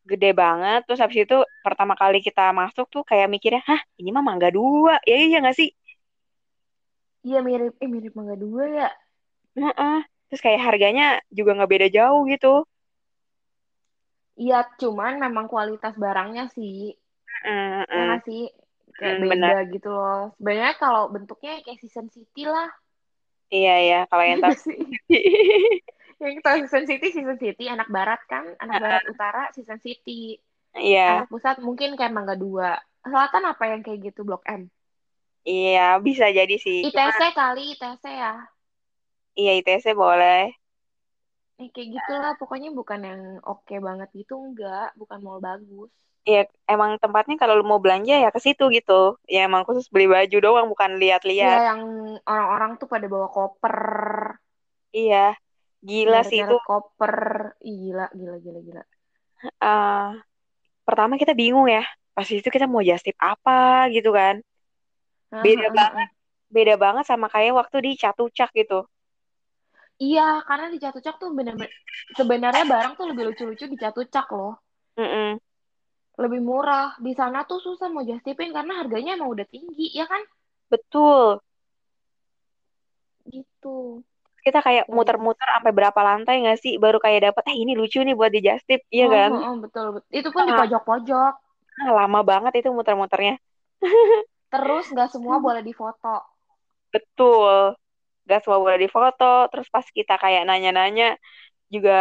Gede 0.09 0.29
banget. 0.41 0.79
Terus 0.87 0.99
habis 1.03 1.19
itu 1.25 1.37
pertama 1.65 1.93
kali 2.01 2.17
kita 2.27 2.41
masuk 2.59 2.85
tuh 2.93 3.03
kayak 3.09 3.27
mikirnya, 3.33 3.61
hah 3.69 3.81
ini 3.99 4.09
mah 4.15 4.23
Mangga 4.27 4.49
Dua. 4.57 4.93
Ya 5.09 5.15
iya 5.27 5.37
nggak 5.43 5.55
sih? 5.59 5.69
Iya, 7.27 7.37
mirip, 7.47 7.73
eh 7.83 7.89
mirip 7.93 8.13
Mangga 8.17 8.35
Dua 8.43 8.63
ya. 8.77 8.87
Heeh. 9.61 9.97
Terus 10.27 10.41
kayak 10.45 10.61
harganya 10.67 11.03
juga 11.37 11.49
nggak 11.55 11.71
beda 11.73 11.87
jauh 11.97 12.21
gitu. 12.31 12.47
Iya, 14.43 14.57
cuman 14.81 15.13
memang 15.23 15.45
kualitas 15.53 15.93
barangnya 16.03 16.43
sih, 16.55 16.75
Heeh, 17.43 17.85
ya 17.95 17.99
nggak 18.05 18.21
sih? 18.27 18.41
Kayak 18.97 19.17
Hmm, 19.17 19.21
beda 19.23 19.53
benar. 19.53 19.55
gitu 19.73 19.87
loh. 19.97 20.19
Sebenarnya 20.37 20.73
kalau 20.83 21.01
bentuknya 21.15 21.51
kayak 21.65 21.79
Season 21.81 22.07
City 22.15 22.41
lah. 22.53 22.67
Iya, 23.55 23.69
iya. 23.83 23.95
Kalau 24.09 24.23
yang 24.29 24.39
Iya 24.39 24.43
tas? 24.43 24.57
Yang 26.23 26.35
tahu 26.45 26.57
Season 26.67 26.85
City, 26.89 27.07
Season 27.15 27.37
City. 27.43 27.63
Anak 27.75 27.87
barat 27.95 28.21
kan, 28.31 28.45
anak 28.63 28.77
barat 28.83 29.03
utara, 29.13 29.41
Season 29.55 29.79
City. 29.85 30.11
Iya, 30.77 31.01
Anak 31.09 31.25
pusat 31.31 31.55
mungkin 31.67 31.89
kayak 31.97 32.13
Mangga 32.15 32.35
Dua. 32.43 32.69
Selatan 33.11 33.43
apa 33.51 33.63
yang 33.71 33.81
kayak 33.85 33.99
gitu, 34.11 34.21
Blok 34.27 34.43
M? 34.47 34.61
iya 35.55 35.81
bisa 36.05 36.25
jadi 36.37 36.55
sih. 36.65 36.77
Cuma 36.93 37.11
ITC 37.11 37.19
kali, 37.39 37.63
ITC 37.73 38.03
ya. 38.23 38.33
iya 39.39 39.51
ITC 39.59 39.85
boleh. 40.01 40.39
Eh, 41.61 41.69
kayak 41.73 41.89
gitulah, 41.95 42.33
pokoknya 42.41 42.69
bukan 42.79 42.99
yang 43.09 43.21
oke 43.53 43.75
banget 43.87 44.09
gitu, 44.19 44.33
enggak. 44.47 44.87
Bukan 44.99 45.19
mall 45.25 45.39
bagus. 45.47 45.89
Iya, 46.29 46.41
emang 46.73 46.91
tempatnya 47.03 47.35
kalau 47.41 47.53
lu 47.59 47.65
mau 47.71 47.79
belanja 47.83 48.13
ya 48.23 48.29
ke 48.35 48.39
situ 48.45 48.63
gitu. 48.77 48.93
Ya 49.33 49.39
emang 49.47 49.63
khusus 49.67 49.85
beli 49.93 50.05
baju 50.13 50.37
doang, 50.45 50.67
bukan 50.73 50.91
Iya, 51.41 51.47
lihat-lihat. 51.47 51.61
yang 51.67 51.81
orang-orang 52.31 52.71
tuh 52.79 52.87
pada 52.93 53.05
bawa 53.13 53.27
koper. 53.35 53.75
Iya, 54.93 55.35
gila 55.87 56.19
sih 56.27 56.39
itu. 56.43 56.55
Koper. 56.65 57.15
Ih, 57.69 57.75
gila, 57.83 58.05
gila, 58.19 58.35
gila, 58.43 58.59
gila. 58.67 58.81
eh, 59.63 60.03
pertama 60.87 61.13
kita 61.21 61.33
bingung 61.41 61.67
ya. 61.75 61.83
Pas 62.15 62.27
itu 62.29 62.49
kita 62.55 62.65
mau 62.71 62.83
just 62.89 63.05
tip 63.07 63.17
apa 63.31 63.87
gitu 63.95 64.09
kan. 64.19 64.35
Beda 65.43 65.67
banget, 65.77 66.09
beda 66.55 66.73
banget 66.83 67.03
sama 67.11 67.27
kayak 67.33 67.53
waktu 67.59 67.77
di 67.85 67.91
Catucak 68.01 68.49
gitu. 68.59 68.79
Iya, 70.07 70.21
karena 70.47 70.65
di 70.73 70.77
Catucak 70.83 71.15
tuh 71.21 71.29
bener-bener 71.37 71.71
sebenarnya 72.17 72.63
barang 72.73 72.93
tuh 72.97 73.05
lebih 73.09 73.23
lucu-lucu 73.27 73.65
di 73.71 73.77
Catucak 73.83 74.25
loh. 74.37 74.53
Mm-mm, 74.97 75.39
Lebih 76.23 76.41
murah. 76.49 76.89
Di 77.05 77.11
sana 77.19 77.39
tuh 77.49 77.59
susah 77.65 77.87
mau 77.93 78.05
just 78.09 78.21
tipin 78.27 78.49
karena 78.57 78.73
harganya 78.81 79.11
emang 79.17 79.29
udah 79.35 79.47
tinggi, 79.53 79.85
ya 79.99 80.05
kan? 80.11 80.21
betul. 80.69 81.39
Gitu. 83.33 83.69
Kita 84.45 84.59
kayak 84.65 84.85
Kayak 84.91 84.95
muter-muter 84.95 85.47
sampai 85.55 85.71
berapa 85.77 85.99
lantai 86.09 86.33
nggak 86.43 86.57
sih 86.63 86.73
baru 86.83 86.97
kayak 87.03 87.19
dapet 87.31 87.43
eh 87.51 87.57
ini 87.63 87.71
lucu 87.79 87.97
nih 88.05 88.15
buat 88.19 88.31
di 88.35 88.39
just 88.47 88.65
tip, 88.69 88.81
iya 88.95 89.05
Oh, 89.07 89.15
kan? 89.15 89.31
oh, 89.47 89.53
betul, 89.63 89.85
betul. 89.95 90.09
Itu 90.19 90.29
pun 90.35 90.43
di 90.47 90.53
Ah, 90.53 90.59
pojok-pojok. 90.59 91.33
ah, 91.81 91.89
lama 91.97 92.19
banget 92.29 92.53
itu 92.59 92.69
muter-muternya. 92.77 93.33
Terus 94.53 94.85
nggak 94.93 95.09
semua 95.13 95.37
boleh 95.45 95.61
difoto. 95.69 96.15
Betul. 96.93 97.55
Gak 98.29 98.39
semua 98.45 98.59
boleh 98.63 98.79
difoto. 98.85 99.25
Terus 99.51 99.67
pas 99.75 99.87
kita 99.97 100.13
kayak 100.23 100.43
nanya-nanya 100.49 101.05
juga 101.73 101.91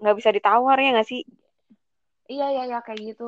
nggak 0.00 0.16
bisa 0.18 0.30
ditawar 0.36 0.76
ya 0.82 0.88
nggak 0.94 1.08
sih? 1.10 1.20
Iya, 2.32 2.44
iya, 2.52 2.62
iya, 2.68 2.78
kayak 2.86 3.00
gitu. 3.08 3.24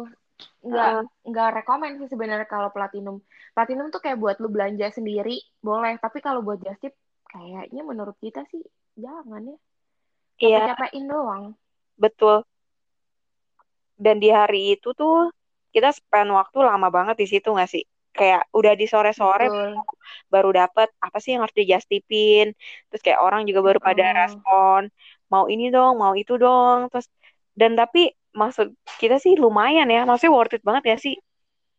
Nggak, 0.69 0.89
Heeh. 0.89 1.07
nggak 1.31 1.49
rekomen 1.57 1.93
sih 2.01 2.09
sebenarnya 2.13 2.47
kalau 2.55 2.71
platinum. 2.77 3.17
Platinum 3.57 3.87
tuh 3.95 4.01
kayak 4.05 4.19
buat 4.23 4.37
lu 4.43 4.49
belanja 4.55 4.87
sendiri, 4.99 5.31
boleh. 5.67 5.93
Tapi 6.05 6.19
kalau 6.27 6.41
buat 6.47 6.59
just 6.67 6.81
tip, 6.85 6.95
kayaknya 7.33 7.83
menurut 7.91 8.17
kita 8.25 8.41
sih 8.53 8.63
jangan 9.05 9.43
ya. 9.51 9.57
Iya, 10.43 10.59
Capek-capekin 10.59 11.05
doang. 11.13 11.45
betul. 12.03 12.45
Dan 14.05 14.17
di 14.23 14.29
hari 14.39 14.77
itu 14.77 14.89
tuh 15.01 15.33
kita 15.75 15.89
spend 15.99 16.29
waktu 16.39 16.59
lama 16.69 16.89
banget 16.97 17.17
di 17.23 17.27
situ 17.33 17.49
nggak 17.55 17.71
sih? 17.75 17.85
Kayak 18.17 18.49
udah 18.59 18.73
di 18.81 18.87
sore-sore 18.93 19.45
Betul. 19.49 19.73
baru 20.33 20.51
dapet 20.61 20.89
apa 21.07 21.17
sih 21.23 21.31
yang 21.37 21.43
harus 21.45 21.57
dijustipin. 21.61 22.45
Terus 22.89 23.03
kayak 23.05 23.21
orang 23.27 23.41
juga 23.49 23.61
baru 23.67 23.79
pada 23.89 24.05
Heeh. 24.05 24.17
respon, 24.21 24.81
mau 25.33 25.45
ini 25.53 25.65
dong, 25.75 25.93
mau 26.03 26.13
itu 26.17 26.33
dong. 26.45 26.79
Terus 26.93 27.07
dan 27.61 27.73
tapi 27.81 28.13
maksud 28.41 28.67
kita 29.01 29.17
sih 29.25 29.33
lumayan 29.41 29.89
ya, 29.95 30.05
maksudnya 30.09 30.33
worth 30.37 30.57
it 30.57 30.63
banget 30.69 30.85
ya 30.93 30.97
sih. 31.05 31.15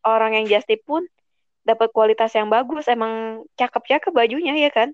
Orang 0.06 0.32
yang 0.36 0.46
justip 0.52 0.80
pun 0.88 1.02
dapat 1.68 1.88
kualitas 1.96 2.30
yang 2.38 2.48
bagus, 2.50 2.84
emang 2.90 3.44
cakep-cakep 3.60 4.12
bajunya 4.14 4.54
ya 4.58 4.70
kan? 4.74 4.90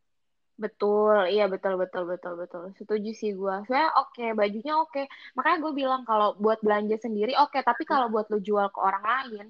Betul, 0.62 1.17
iya 1.35 1.45
betul 1.53 1.75
betul 1.83 2.03
betul 2.12 2.33
betul. 2.43 2.62
Setuju 2.79 3.11
sih 3.21 3.31
gue. 3.40 3.57
Saya 3.71 3.87
oke, 4.03 4.25
bajunya 4.40 4.75
oke. 4.85 5.03
Makanya 5.37 5.59
gue 5.64 5.73
bilang 5.81 6.03
kalau 6.11 6.29
buat 6.45 6.59
belanja 6.67 6.97
sendiri 7.05 7.33
oke, 7.45 7.59
tapi 7.69 7.83
kalau 7.90 8.07
buat 8.14 8.27
lu 8.33 8.38
jual 8.49 8.67
ke 8.75 8.79
orang 8.88 9.05
lain, 9.12 9.47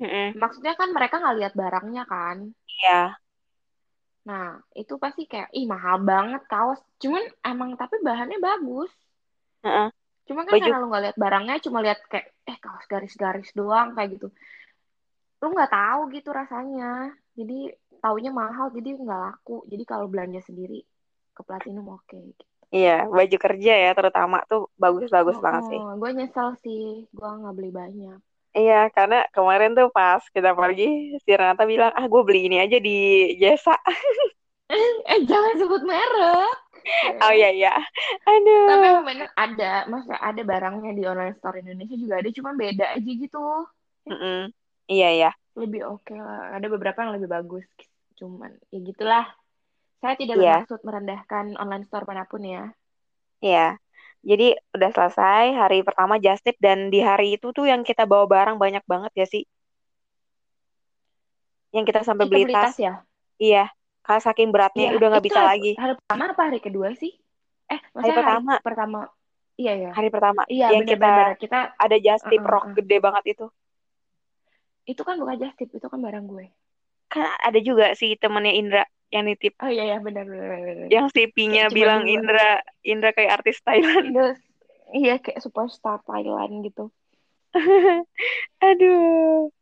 Mm-mm. 0.00 0.34
maksudnya 0.42 0.74
kan 0.80 0.88
mereka 0.96 1.14
nggak 1.22 1.36
lihat 1.40 1.54
barangnya 1.62 2.04
kan. 2.12 2.36
Iya, 2.82 3.16
Nah, 4.28 4.46
itu 4.80 4.94
pasti 5.02 5.22
kayak 5.30 5.50
ih 5.58 5.66
mahal 5.72 5.96
banget 6.10 6.42
kaos. 6.52 6.80
Cuman 7.02 7.22
emang 7.50 7.70
tapi 7.80 7.96
bahannya 8.06 8.38
bagus. 8.48 8.90
Heeh. 9.64 9.90
Cuman 10.28 10.44
kan 10.48 10.54
Baju 10.54 10.62
karena 10.62 10.80
lu 10.80 10.86
nggak 10.90 11.02
lihat 11.04 11.16
barangnya, 11.24 11.54
cuma 11.66 11.78
lihat 11.84 11.98
kayak 12.10 12.26
eh 12.50 12.58
kaos 12.64 12.84
garis-garis 12.92 13.50
doang 13.58 13.88
kayak 13.96 14.10
gitu. 14.14 14.26
Lu 15.40 15.46
nggak 15.54 15.72
tahu 15.76 16.00
gitu 16.16 16.28
rasanya. 16.40 16.84
Jadi 17.38 17.54
taunya 18.02 18.30
mahal, 18.40 18.66
jadi 18.76 18.88
nggak 19.04 19.20
laku. 19.26 19.56
Jadi 19.72 19.84
kalau 19.90 20.06
belanja 20.12 20.40
sendiri 20.48 20.78
ke 21.36 21.40
Platinum 21.46 21.86
oke. 21.96 22.16
gitu. 22.30 22.44
Iya, 22.72 23.04
baju 23.16 23.36
kerja 23.44 23.72
ya 23.84 23.90
terutama 23.98 24.36
tuh 24.50 24.60
bagus-bagus 24.82 25.36
Oh, 25.36 25.42
banget 25.44 25.62
sih. 25.70 25.80
gue 26.00 26.10
nyesel 26.16 26.48
sih, 26.64 26.82
gue 27.16 27.28
nggak 27.40 27.54
beli 27.56 27.70
banyak. 27.80 28.18
Iya, 28.52 28.92
karena 28.96 29.16
kemarin 29.32 29.70
tuh 29.78 29.88
pas 29.96 30.22
kita 30.34 30.50
pergi, 30.52 31.16
si 31.24 31.30
Renata 31.32 31.64
bilang, 31.72 31.92
ah 31.96 32.04
gue 32.12 32.22
beli 32.26 32.40
ini 32.48 32.56
aja 32.64 32.76
di 32.86 32.92
jasa. 33.42 33.72
eh 35.12 35.20
jangan 35.28 35.54
sebut 35.60 35.82
merek. 35.84 36.56
Oh 37.22 37.32
iya 37.32 37.48
iya. 37.52 37.72
Aduh. 38.26 38.66
Tapi 38.68 38.88
bener 39.08 39.28
ada, 39.36 39.70
masa 39.92 40.14
ada 40.18 40.42
barangnya 40.42 40.90
di 40.98 41.02
online 41.06 41.36
store 41.38 41.60
Indonesia 41.62 41.96
juga 41.96 42.14
ada, 42.20 42.28
cuma 42.32 42.50
beda 42.56 42.84
aja 42.96 43.10
gitu. 43.22 43.38
Mm-mm. 44.08 44.50
Iya 44.90 45.08
iya. 45.16 45.30
Lebih 45.56 45.80
oke 45.84 46.14
lah. 46.16 46.56
Ada 46.56 46.66
beberapa 46.72 46.98
yang 47.04 47.12
lebih 47.16 47.28
bagus. 47.30 47.64
Cuman 48.22 48.54
ya 48.70 48.78
gitulah. 48.78 49.26
Saya 49.98 50.14
tidak 50.14 50.38
Iya. 50.38 50.62
bermaksud 50.62 50.80
merendahkan 50.86 51.44
online 51.58 51.82
store 51.86 52.06
mana 52.06 52.22
pun 52.22 52.46
ya. 52.46 52.70
Iya. 53.42 53.82
Jadi 54.22 54.54
udah 54.70 54.90
selesai 54.94 55.50
hari 55.50 55.82
pertama 55.82 56.14
just 56.18 56.46
tip 56.46 56.54
dan 56.62 56.94
di 56.94 57.02
hari 57.02 57.34
itu 57.34 57.50
tuh 57.50 57.66
yang 57.66 57.82
kita 57.82 58.06
bawa 58.06 58.30
barang 58.30 58.54
banyak 58.54 58.86
banget 58.86 59.10
ya 59.18 59.26
sih. 59.26 59.42
Yang 61.74 61.84
kita 61.90 62.00
sampai 62.06 62.30
beli 62.30 62.46
beli 62.46 62.54
tas. 62.54 62.74
tas 62.74 62.78
ya? 62.78 62.94
Iya. 63.42 63.64
Kalau 64.02 64.20
saking 64.22 64.50
beratnya 64.50 64.90
Iya, 64.90 64.98
udah 64.98 65.06
nggak 65.10 65.22
itu 65.22 65.28
bisa 65.30 65.40
hari, 65.42 65.50
lagi. 65.50 65.72
hari 65.78 65.94
pertama 65.98 66.22
apa 66.30 66.42
hari 66.50 66.58
kedua 66.62 66.88
sih? 66.94 67.12
Eh, 67.66 67.78
Hari 67.78 67.90
maksudnya 67.94 68.14
hari 68.14 68.22
pertama. 68.22 68.52
pertama. 68.62 69.00
Iya 69.58 69.72
ya. 69.78 69.90
Hari 69.94 70.08
pertama. 70.10 70.42
Iya 70.46 70.66
yang 70.74 70.82
kita 70.82 70.98
benar-benar 70.98 71.38
kita 71.38 71.58
ada 71.78 71.96
just 71.98 72.24
tip 72.26 72.42
rock 72.42 72.64
uh. 72.66 72.74
gede 72.78 72.96
banget 72.98 73.24
itu. 73.38 73.46
itu 74.82 74.98
kan 75.06 75.14
bukan 75.14 75.38
just 75.38 75.54
tip, 75.54 75.70
itu 75.70 75.86
kan 75.86 76.02
barang 76.02 76.26
gue. 76.26 76.50
Kan 77.12 77.28
ada 77.44 77.60
juga 77.60 77.92
si 77.92 78.16
temennya 78.16 78.56
Indra 78.56 78.82
yang 79.12 79.28
nitip. 79.28 79.60
Oh 79.60 79.68
iya 79.68 79.96
ya 79.96 79.98
benar 80.00 80.24
benar. 80.24 80.88
Yang 80.88 81.06
CP-nya 81.12 81.68
Kayak 81.68 81.70
cuma 81.70 81.78
bilang 81.78 82.00
dua. 82.00 82.12
Indra, 82.16 82.50
Indra 82.80 83.10
kayak 83.12 83.32
artis 83.36 83.60
Thailand. 83.60 84.08
Iya 84.92 85.20
kayak 85.20 85.40
superstar 85.44 86.00
Thailand 86.08 86.64
gitu. 86.64 86.88
Aduh. 88.72 89.52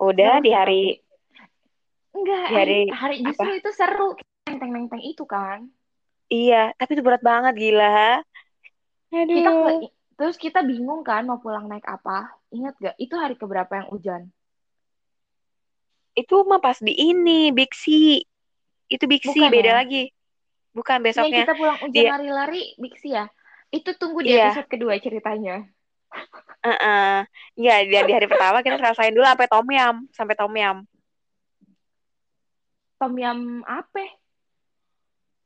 Udah 0.00 0.40
di 0.40 0.50
apa 0.50 0.58
hari? 0.64 0.84
Enggak, 2.14 2.46
di 2.48 2.54
hari, 2.56 2.80
hari 2.88 3.16
justru 3.20 3.50
itu 3.52 3.70
seru. 3.76 4.16
Nenteng-nenteng 4.48 5.02
itu 5.04 5.24
kan. 5.28 5.68
iya, 6.32 6.72
tapi 6.80 6.96
itu 6.96 7.02
berat 7.04 7.20
banget 7.20 7.52
gila. 7.56 8.24
Aduh. 9.12 9.36
Kita 9.36 9.50
terus 10.14 10.36
kita 10.40 10.60
bingung 10.64 11.04
kan 11.04 11.28
mau 11.28 11.40
pulang 11.40 11.68
naik 11.68 11.84
apa. 11.84 12.32
Ingat 12.54 12.74
gak? 12.80 12.96
Itu 12.96 13.20
hari 13.20 13.36
keberapa 13.36 13.72
yang 13.76 13.88
hujan? 13.92 14.22
Itu 16.14 16.46
mah 16.46 16.62
pas 16.62 16.78
di 16.78 16.94
ini 16.94 17.50
Big 17.50 17.74
C. 17.74 18.22
Itu 18.90 19.04
Big 19.10 19.22
C 19.26 19.34
Bukan 19.34 19.50
beda 19.50 19.70
ya? 19.70 19.74
lagi. 19.82 20.10
Bukan 20.74 20.98
Yang 20.98 21.06
besoknya. 21.06 21.38
kita 21.46 21.54
pulang 21.54 21.78
Dia 21.94 22.10
lari-lari, 22.18 22.62
Bixi 22.78 23.14
ya? 23.14 23.30
Itu 23.70 23.94
tunggu 23.98 24.22
di 24.22 24.34
iya, 24.34 24.50
episode 24.50 24.68
kedua 24.70 24.98
ceritanya. 24.98 25.66
heeh. 26.66 27.14
Iya, 27.58 27.74
di, 27.86 27.94
di 28.06 28.12
hari 28.14 28.26
pertama 28.30 28.62
kita 28.62 28.78
selesain 28.78 29.14
dulu 29.14 29.26
sampai 29.26 29.46
tom 29.50 29.66
yum, 29.70 29.96
sampai 30.14 30.34
tom 30.38 30.54
yum. 30.54 30.78
Tom 32.98 33.14
Yam 33.18 33.60
apa? 33.68 34.04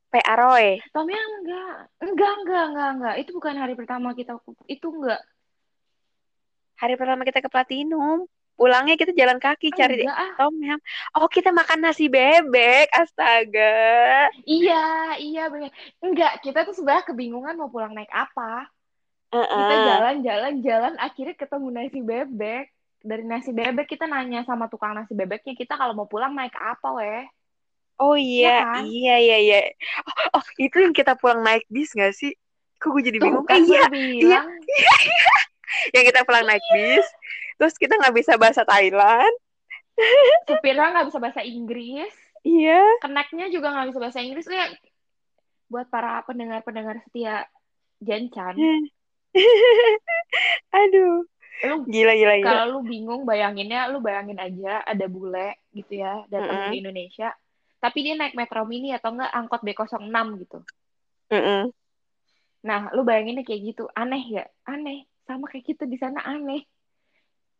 P 0.09 0.13
Aroy. 0.25 0.79
Tom 0.93 1.05
Yam 1.09 1.29
enggak. 1.43 1.75
Enggak, 2.01 2.33
enggak, 2.41 2.63
enggak, 2.71 2.89
enggak. 2.95 3.15
Itu 3.21 3.29
bukan 3.37 3.55
hari 3.57 3.73
pertama 3.77 4.09
kita. 4.17 4.37
Itu 4.65 4.87
enggak. 4.95 5.21
Hari 6.79 6.95
pertama 6.95 7.21
kita 7.27 7.43
ke 7.43 7.49
Platinum. 7.51 8.25
Pulangnya 8.59 8.95
kita 9.01 9.11
jalan 9.15 9.39
kaki 9.39 9.67
cari 9.79 9.95
Enggak 10.03 10.17
ah. 10.25 10.33
tom 10.37 10.53
yum. 10.67 10.79
Oh, 11.15 11.27
kita 11.35 11.49
makan 11.59 11.79
nasi 11.85 12.05
bebek. 12.11 12.87
Astaga. 12.91 13.65
Iya, 14.51 14.73
iya 15.23 15.39
benar. 15.53 15.69
Enggak, 16.05 16.31
kita 16.43 16.59
tuh 16.67 16.73
sebenarnya 16.77 17.05
kebingungan 17.09 17.55
mau 17.59 17.69
pulang 17.73 17.93
naik 17.97 18.11
apa. 18.23 18.43
Kita 19.57 19.73
Heeh. 19.73 19.87
jalan-jalan 19.87 20.53
jalan 20.67 20.93
akhirnya 21.05 21.35
ketemu 21.41 21.67
nasi 21.77 21.99
bebek. 22.11 22.65
Dari 23.09 23.23
nasi 23.31 23.49
bebek 23.59 23.87
kita 23.93 24.05
nanya 24.13 24.39
sama 24.49 24.65
tukang 24.71 24.93
nasi 24.97 25.13
bebeknya 25.19 25.53
kita 25.61 25.73
kalau 25.79 25.93
mau 25.99 26.07
pulang 26.11 26.33
naik 26.37 26.55
apa 26.71 26.87
weh? 26.99 27.23
Oh 27.99 28.15
Ya 28.39 28.49
iya, 28.49 28.49
kan? 28.59 28.83
iya, 28.87 29.13
iya, 29.23 29.35
iya. 29.43 29.57
Oh, 30.07 30.39
oh, 30.39 30.45
itu 30.55 30.75
yang 30.83 30.95
kita 30.95 31.19
pulang 31.19 31.43
naik 31.43 31.67
bis 31.67 31.91
gak 31.91 32.15
sih? 32.15 32.31
Kok 32.79 32.95
gue 32.95 33.03
jadi 33.11 33.19
Tuh 33.19 33.25
bingung? 33.25 33.43
kan 33.49 33.59
Eh, 33.59 33.63
gue 33.67 33.75
iya, 33.75 33.81
udah 33.87 33.91
iya. 33.91 34.21
bilang. 34.21 34.47
Yang 35.95 36.03
kita 36.13 36.21
pulang 36.27 36.45
naik 36.49 36.63
bis. 36.73 37.07
Terus 37.59 37.75
kita 37.75 37.99
nggak 37.99 38.15
bisa 38.15 38.39
bahasa 38.39 38.63
Thailand. 38.63 39.35
Supirnya 40.47 40.95
nggak 40.95 41.07
bisa 41.11 41.19
bahasa 41.19 41.43
Inggris. 41.43 42.15
Iya. 42.47 42.79
Keneknya 43.03 43.51
juga 43.51 43.75
nggak 43.75 43.91
bisa 43.91 43.99
bahasa 43.99 44.23
Inggris. 44.23 44.47
Ya, 44.47 44.71
buat 45.67 45.91
para 45.91 46.23
pendengar-pendengar 46.23 47.03
setia 47.03 47.43
Jancan. 47.99 48.55
Aduh. 50.79 51.27
Lu 51.59 51.83
Gila, 51.83 52.15
gila, 52.15 52.39
gila. 52.39 52.47
kalau 52.47 52.65
lu 52.71 52.79
bingung 52.87 53.27
bayanginnya, 53.27 53.91
lu 53.91 53.99
bayangin 53.99 54.39
aja 54.39 54.79
ada 54.79 55.05
bule 55.11 55.59
gitu 55.75 55.99
ya 55.99 56.23
datang 56.31 56.55
Mm-mm. 56.55 56.71
ke 56.71 56.79
Indonesia. 56.79 57.29
Tapi 57.83 57.99
dia 57.99 58.15
naik 58.15 58.31
Metro 58.31 58.63
Mini 58.63 58.95
atau 58.95 59.11
enggak 59.11 59.35
angkot 59.35 59.67
B06 59.67 59.99
gitu. 60.47 60.63
Mm-mm. 61.35 61.67
Nah, 62.63 62.87
lu 62.95 63.03
bayanginnya 63.03 63.43
kayak 63.43 63.75
gitu. 63.75 63.91
Aneh 63.91 64.39
ya? 64.39 64.47
Aneh. 64.63 65.03
Sama 65.27 65.51
kayak 65.51 65.67
kita 65.67 65.83
di 65.83 65.99
sana 65.99 66.23
aneh. 66.23 66.63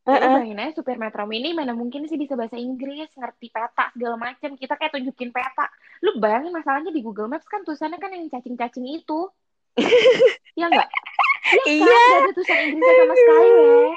Ya, 0.08 0.18
Heeh. 0.18 0.32
bayangin 0.42 0.60
aja 0.64 0.72
supir 0.80 0.98
Metro 0.98 1.24
Mini 1.30 1.54
mana 1.54 1.76
mungkin 1.78 2.08
sih 2.10 2.18
bisa 2.18 2.34
bahasa 2.34 2.58
Inggris, 2.58 3.12
ngerti 3.14 3.48
peta 3.54 3.92
segala 3.94 4.16
macam. 4.18 4.58
Kita 4.58 4.74
kayak 4.80 4.92
tunjukin 4.96 5.30
peta. 5.30 5.70
Lu 6.02 6.18
bayangin 6.18 6.50
masalahnya 6.56 6.90
di 6.90 7.02
Google 7.06 7.30
Maps 7.30 7.46
kan 7.46 7.62
tulisannya 7.62 8.00
kan 8.02 8.10
yang 8.16 8.26
cacing-cacing 8.32 8.86
itu. 8.90 9.30
Ya 10.60 10.68
enggak? 10.68 10.90
Iya 11.54 11.64
kan? 11.64 11.68
Iya. 11.72 12.00
Gak 12.10 12.20
ada 12.26 12.32
tulisan 12.36 12.60
Inggrisnya 12.60 12.96
sama 13.00 13.16
sekali, 13.16 13.50
weh. 13.56 13.94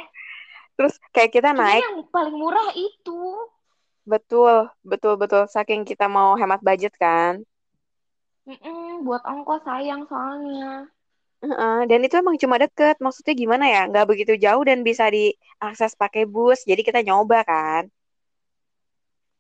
Terus 0.78 0.94
kayak 1.14 1.30
kita 1.34 1.50
Cuman 1.52 1.58
naik, 1.64 1.82
yang 1.84 1.96
paling 2.12 2.36
murah 2.38 2.68
itu. 2.76 3.20
betul, 4.06 4.68
betul, 4.82 5.14
betul. 5.18 5.42
Saking 5.50 5.82
kita 5.86 6.06
mau 6.10 6.34
hemat 6.38 6.60
budget 6.62 6.94
kan. 6.98 7.42
Mm-mm, 8.48 9.06
buat 9.06 9.22
ongkos 9.22 9.62
sayang 9.66 10.02
soalnya. 10.10 10.90
Heeh, 11.42 11.78
Dan 11.90 12.00
itu 12.06 12.14
emang 12.22 12.36
cuma 12.42 12.56
deket. 12.62 12.96
Maksudnya 13.04 13.34
gimana 13.42 13.64
ya? 13.74 13.80
Nggak 13.90 14.06
begitu 14.10 14.32
jauh 14.44 14.62
dan 14.68 14.78
bisa 14.88 15.04
diakses 15.16 15.92
pakai 16.02 16.22
bus. 16.34 16.58
Jadi 16.70 16.82
kita 16.88 17.00
nyoba 17.08 17.38
kan. 17.50 17.82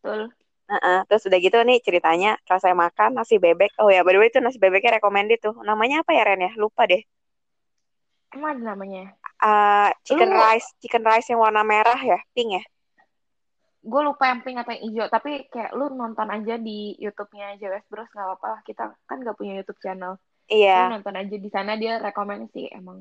Betul. 0.02 0.20
Heeh, 0.72 0.98
Terus 1.08 1.22
udah 1.28 1.38
gitu 1.46 1.58
nih 1.68 1.78
ceritanya. 1.86 2.30
Kalau 2.46 2.60
saya 2.64 2.74
makan 2.84 3.10
nasi 3.18 3.34
bebek. 3.38 3.70
Oh 3.78 3.88
ya, 3.94 4.02
by 4.06 4.12
the 4.14 4.18
way 4.20 4.28
itu 4.32 4.38
nasi 4.42 4.58
bebeknya 4.58 4.98
recommended 4.98 5.38
tuh. 5.46 5.54
Namanya 5.68 6.02
apa 6.02 6.10
ya 6.16 6.22
Ren 6.26 6.42
ya? 6.46 6.52
Lupa 6.58 6.82
deh. 6.90 7.02
Emang 8.34 8.56
ada 8.56 8.62
namanya? 8.72 9.12
Eh, 9.42 9.88
chicken 10.06 10.30
Lu- 10.32 10.38
rice, 10.40 10.68
chicken 10.80 11.04
rice 11.04 11.28
yang 11.30 11.40
warna 11.44 11.62
merah 11.62 12.00
ya, 12.00 12.18
pink 12.34 12.50
ya. 12.58 12.62
Gue 13.82 14.00
lupa 14.06 14.30
yang 14.30 14.40
pink 14.46 14.56
atau 14.62 14.72
yang 14.74 14.82
hijau. 14.86 15.06
Tapi 15.10 15.30
kayak 15.50 15.74
lu 15.74 15.90
nonton 15.92 16.30
aja 16.30 16.54
di 16.54 16.94
YouTube-nya 17.02 17.58
JWS 17.58 17.86
Bros. 17.90 18.08
Gak 18.14 18.26
apa-apa 18.26 18.46
lah. 18.46 18.60
Kita 18.62 18.94
kan 19.10 19.16
gak 19.26 19.34
punya 19.34 19.58
YouTube 19.58 19.82
channel. 19.82 20.16
Lu 20.76 20.82
Iya. 20.82 20.90
nonton 20.90 21.14
aja 21.20 21.36
di 21.44 21.48
sana 21.56 21.72
dia 21.82 21.92
rekomend 22.06 22.42
sih 22.54 22.66
emang. 22.78 22.98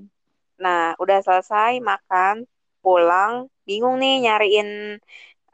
Nah, 0.64 0.94
udah 1.02 1.18
selesai 1.26 1.72
makan, 1.90 2.36
pulang, 2.84 3.34
bingung 3.68 3.96
nih 4.02 4.14
nyariin 4.30 4.70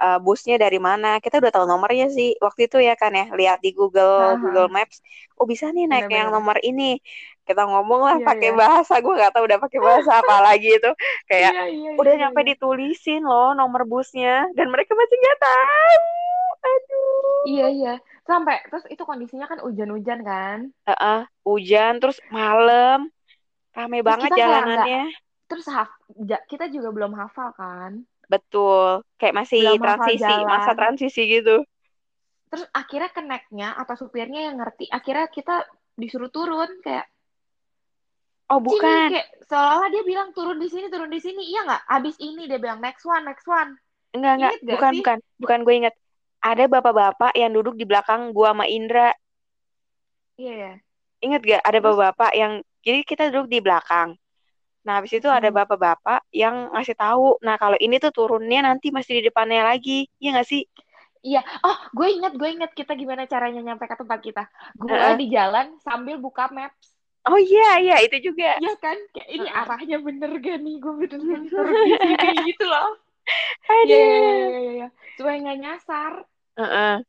eh, 0.03 0.17
busnya 0.25 0.55
dari 0.63 0.79
mana. 0.87 1.07
Kita 1.23 1.35
udah 1.41 1.51
tahu 1.55 1.65
nomornya 1.71 2.05
sih 2.17 2.27
waktu 2.45 2.61
itu 2.69 2.77
ya 2.87 2.93
kan 3.01 3.11
ya, 3.19 3.25
lihat 3.39 3.59
di 3.65 3.69
Google 3.79 4.13
Haha. 4.17 4.37
Google 4.41 4.69
Maps. 4.75 4.97
Oh 5.39 5.45
bisa 5.51 5.65
nih 5.75 5.85
naik 5.91 6.07
yang 6.11 6.29
Bener-bener. 6.29 6.35
nomor 6.35 6.57
ini. 6.69 6.83
Kita 7.47 7.61
ngomong 7.69 8.01
lah 8.07 8.17
Iya, 8.17 8.25
pakai 8.27 8.49
iya. 8.49 8.59
bahasa, 8.61 8.93
gue 9.03 9.13
nggak 9.17 9.31
tahu 9.35 9.43
udah 9.49 9.59
pakai 9.63 9.79
bahasa 9.87 10.11
apa 10.21 10.35
lagi 10.47 10.67
itu. 10.77 10.89
Kayak 11.29 11.53
Iya, 11.53 11.61
iya, 11.75 11.89
udah 11.99 12.13
iya, 12.13 12.19
nyampe 12.19 12.39
iya. 12.39 12.47
ditulisin 12.49 13.21
loh 13.29 13.47
nomor 13.59 13.81
busnya 13.91 14.45
dan 14.57 14.67
mereka 14.73 14.91
masih 14.99 15.17
nggak 15.21 15.39
tahu. 15.45 16.16
Aduh. 16.77 17.41
Iya, 17.49 17.65
iya. 17.73 17.93
Sampai, 18.27 18.59
terus 18.67 18.85
itu 18.91 19.03
kondisinya 19.07 19.47
kan 19.47 19.59
hujan-hujan 19.63 20.19
kan. 20.21 20.59
Heeh, 20.87 21.21
hujan 21.47 21.93
terus 22.03 22.19
malam, 22.29 23.07
rame 23.75 23.99
Terus 24.03 24.07
banget 24.07 24.29
jalanannya. 24.39 25.03
terus 25.47 25.67
haf, 25.71 25.87
kita 26.51 26.67
juga 26.67 26.91
belum 26.91 27.15
hafal 27.15 27.55
kan. 27.55 28.03
Betul, 28.27 29.07
kayak 29.15 29.35
masih 29.39 29.63
Belum 29.63 29.79
transisi, 29.79 30.33
masa 30.43 30.71
transisi 30.75 31.21
gitu. 31.39 31.63
Terus 32.51 32.67
akhirnya 32.75 33.11
keneknya 33.15 33.69
atau 33.79 33.95
supirnya 33.95 34.51
yang 34.51 34.59
ngerti. 34.59 34.91
Akhirnya 34.91 35.27
kita 35.31 35.63
disuruh 35.95 36.27
turun 36.31 36.67
kayak 36.83 37.07
Oh 38.47 38.63
sini 38.63 38.79
bukan, 38.79 39.11
kayak 39.11 39.27
seolah-olah 39.51 39.89
dia 39.91 40.03
bilang 40.07 40.29
turun 40.31 40.55
di 40.59 40.71
sini, 40.71 40.87
turun 40.87 41.11
di 41.11 41.19
sini. 41.19 41.51
Iya 41.51 41.67
nggak? 41.67 41.83
Abis 41.91 42.15
ini 42.23 42.47
dia 42.47 42.59
bilang 42.59 42.79
next 42.79 43.03
one, 43.03 43.23
next 43.27 43.43
one. 43.43 43.75
enggak 44.15 44.33
enggak, 44.39 44.53
bukan 44.63 44.91
sih? 44.95 44.99
bukan, 45.03 45.17
bukan 45.39 45.59
gue 45.67 45.73
inget. 45.75 45.95
Ada 46.47 46.63
bapak-bapak 46.71 47.35
yang 47.35 47.51
duduk 47.51 47.75
di 47.75 47.83
belakang 47.83 48.31
gua 48.31 48.55
sama 48.55 48.65
Indra. 48.71 49.11
Iya, 50.39 50.53
ya. 50.55 50.73
Ingat 51.19 51.41
gak? 51.43 51.61
Ada 51.67 51.77
bapak-bapak 51.83 52.31
yang, 52.39 52.63
jadi 52.85 52.99
kita 53.03 53.23
duduk 53.35 53.47
di 53.51 53.59
belakang. 53.59 54.15
Nah, 54.87 55.03
habis 55.03 55.11
itu 55.11 55.27
ada 55.27 55.51
hmm, 55.51 55.57
bapak-bapak 55.59 56.23
yang 56.31 56.71
ngasih 56.71 56.95
tahu. 56.95 57.35
Nah, 57.43 57.59
kalau 57.59 57.75
ini 57.83 57.99
tuh 57.99 58.15
turunnya 58.15 58.63
nanti 58.63 58.87
masih 58.95 59.19
di 59.19 59.27
depannya 59.27 59.67
lagi. 59.67 60.07
Iya 60.23 60.39
nggak 60.39 60.47
sih? 60.47 60.63
iya. 61.25 61.43
Oh, 61.67 61.75
gue 61.91 62.07
inget, 62.15 62.33
gue 62.39 62.47
inget 62.47 62.71
kita 62.71 62.95
gimana 62.95 63.27
caranya 63.27 63.59
nyampe 63.59 63.83
ke 63.83 63.95
tempat 63.99 64.19
kita. 64.23 64.43
Gue 64.79 64.95
Heeh. 64.95 65.15
di 65.19 65.27
jalan 65.27 65.75
sambil 65.83 66.15
buka 66.15 66.47
maps. 66.55 66.95
Oh 67.27 67.35
iya, 67.35 67.83
iya 67.83 67.95
itu 68.07 68.31
juga. 68.31 68.55
ya 68.63 68.71
kan 68.79 68.95
kayak 69.11 69.29
ini 69.35 69.49
Mm-mm. 69.51 69.59
arahnya 69.67 69.97
bener 69.99 70.31
gak 70.39 70.57
nih 70.63 70.75
gue 70.79 70.93
di 71.11 71.17
sini 71.19 72.37
gitu 72.55 72.63
loh 72.63 72.95
Aduh. 73.67 73.91
Iya, 73.91 73.99
iya, 73.99 74.15
iya, 74.23 74.47
iya, 74.47 74.71
iya. 74.79 74.87
supaya 75.19 75.35
nggak 75.43 75.59
nyasar 75.59 76.13
Heeh. 76.57 77.03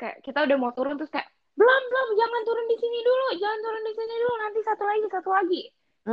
kayak 0.00 0.16
kita 0.24 0.38
udah 0.46 0.56
mau 0.60 0.72
turun 0.76 0.94
terus 1.00 1.12
kayak 1.12 1.28
belum 1.56 1.82
belum 1.90 2.08
jangan 2.20 2.42
turun 2.48 2.66
di 2.68 2.76
sini 2.82 2.98
dulu 3.00 3.26
jangan 3.40 3.58
turun 3.64 3.82
di 3.88 3.92
sini 3.96 4.14
dulu 4.22 4.34
nanti 4.44 4.58
satu 4.68 4.84
lagi 4.84 5.06
satu 5.08 5.30
lagi 5.32 5.60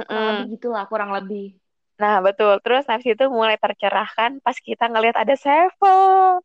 kurang 0.08 0.24
Mm-mm. 0.24 0.30
lebih 0.32 0.46
gitulah 0.58 0.84
kurang 0.92 1.12
lebih 1.18 1.46
Nah, 2.02 2.16
betul. 2.26 2.54
Terus 2.66 2.84
habis 2.90 3.08
itu 3.14 3.26
mulai 3.30 3.56
tercerahkan 3.64 4.32
pas 4.46 4.58
kita 4.68 4.84
ngelihat 4.92 5.18
ada 5.24 5.36
Sevel. 5.38 6.42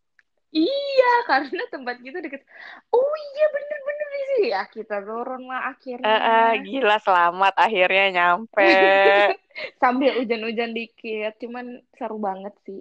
iya 0.48 1.06
karena 1.28 1.62
tempat 1.72 1.96
kita 2.00 2.18
deket 2.24 2.40
oh 2.88 3.12
iya 3.28 3.44
bener-bener 3.54 4.08
di 4.16 4.20
sini 4.32 4.46
ya 4.54 4.62
kita 4.72 4.96
turun 5.04 5.42
lah 5.44 5.60
akhirnya 5.76 6.08
Eh, 6.08 6.20
eh, 6.32 6.48
gila 6.64 6.96
selamat 7.04 7.52
akhirnya 7.64 8.04
nyampe. 8.16 8.64
sambil 9.82 10.10
hujan-hujan 10.18 10.70
dikit 10.72 11.32
cuman 11.42 11.66
seru 11.96 12.16
banget 12.16 12.54
sih 12.64 12.80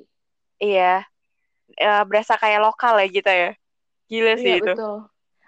iya. 0.64 1.08
Eh, 1.76 2.04
berasa 2.08 2.40
kayak 2.40 2.64
lokal 2.64 2.96
ya 3.04 3.08
gitu 3.12 3.28
ya. 3.28 3.52
Gila 4.08 4.34
sih 4.40 4.56
iya 4.56 4.58
itu. 4.64 4.72
betul 4.72 4.98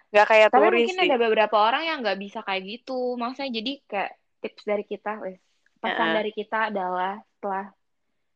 Nggak 0.10 0.26
kayak 0.26 0.48
tapi 0.50 0.62
turis 0.68 0.80
mungkin 0.90 0.98
sih. 1.00 1.10
ada 1.10 1.18
beberapa 1.22 1.56
orang 1.62 1.84
yang 1.86 1.98
nggak 2.02 2.20
bisa 2.20 2.40
kayak 2.42 2.64
gitu 2.66 3.14
maksudnya 3.16 3.52
jadi 3.62 3.72
kayak 3.86 4.12
tips 4.42 4.64
dari 4.66 4.84
kita 4.84 5.12
wes 5.22 5.40
pesan 5.80 5.96
Heeh. 5.96 6.16
dari 6.18 6.32
kita 6.36 6.58
adalah 6.74 7.14
setelah 7.38 7.66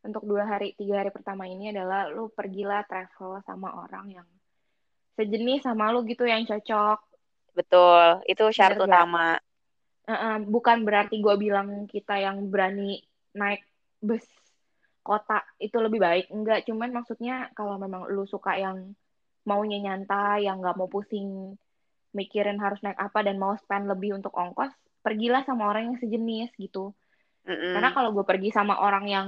untuk 0.04 0.24
dua 0.28 0.44
hari 0.48 0.78
tiga 0.78 1.02
hari 1.04 1.12
pertama 1.12 1.44
ini 1.50 1.74
adalah 1.74 2.08
lu 2.08 2.30
pergilah 2.32 2.86
travel 2.88 3.42
sama 3.44 3.74
orang 3.74 4.22
yang 4.22 4.28
sejenis 5.18 5.66
sama 5.66 5.90
lu 5.92 6.06
gitu 6.08 6.24
yang 6.30 6.46
cocok 6.46 7.00
Betul. 7.54 8.26
Itu 8.26 8.50
syarat 8.50 8.82
Bener 8.82 8.90
utama. 8.90 9.38
Eh, 10.04 10.38
bukan 10.44 10.84
berarti 10.84 11.24
gue 11.24 11.36
bilang 11.40 11.88
kita 11.88 12.20
yang 12.20 12.52
berani 12.52 13.00
naik 13.32 13.64
bus 14.04 14.26
kota 15.04 15.44
itu 15.60 15.76
lebih 15.78 16.00
baik 16.00 16.26
enggak 16.32 16.64
cuman 16.66 16.90
maksudnya 16.96 17.52
kalau 17.54 17.76
memang 17.78 18.08
lu 18.10 18.24
suka 18.24 18.56
yang 18.58 18.96
maunya 19.44 19.78
nyantai 19.84 20.48
yang 20.48 20.64
nggak 20.64 20.80
mau 20.80 20.88
pusing 20.88 21.60
mikirin 22.16 22.58
harus 22.58 22.80
naik 22.82 22.96
apa 22.96 23.20
dan 23.28 23.36
mau 23.36 23.54
spend 23.60 23.92
lebih 23.92 24.16
untuk 24.16 24.32
ongkos 24.32 24.72
pergilah 25.04 25.44
sama 25.44 25.68
orang 25.68 25.92
yang 25.92 25.98
sejenis 26.00 26.56
gitu 26.56 26.96
Mm-mm. 27.44 27.74
karena 27.76 27.92
kalau 27.92 28.16
gue 28.16 28.24
pergi 28.24 28.50
sama 28.56 28.80
orang 28.80 29.06
yang 29.12 29.28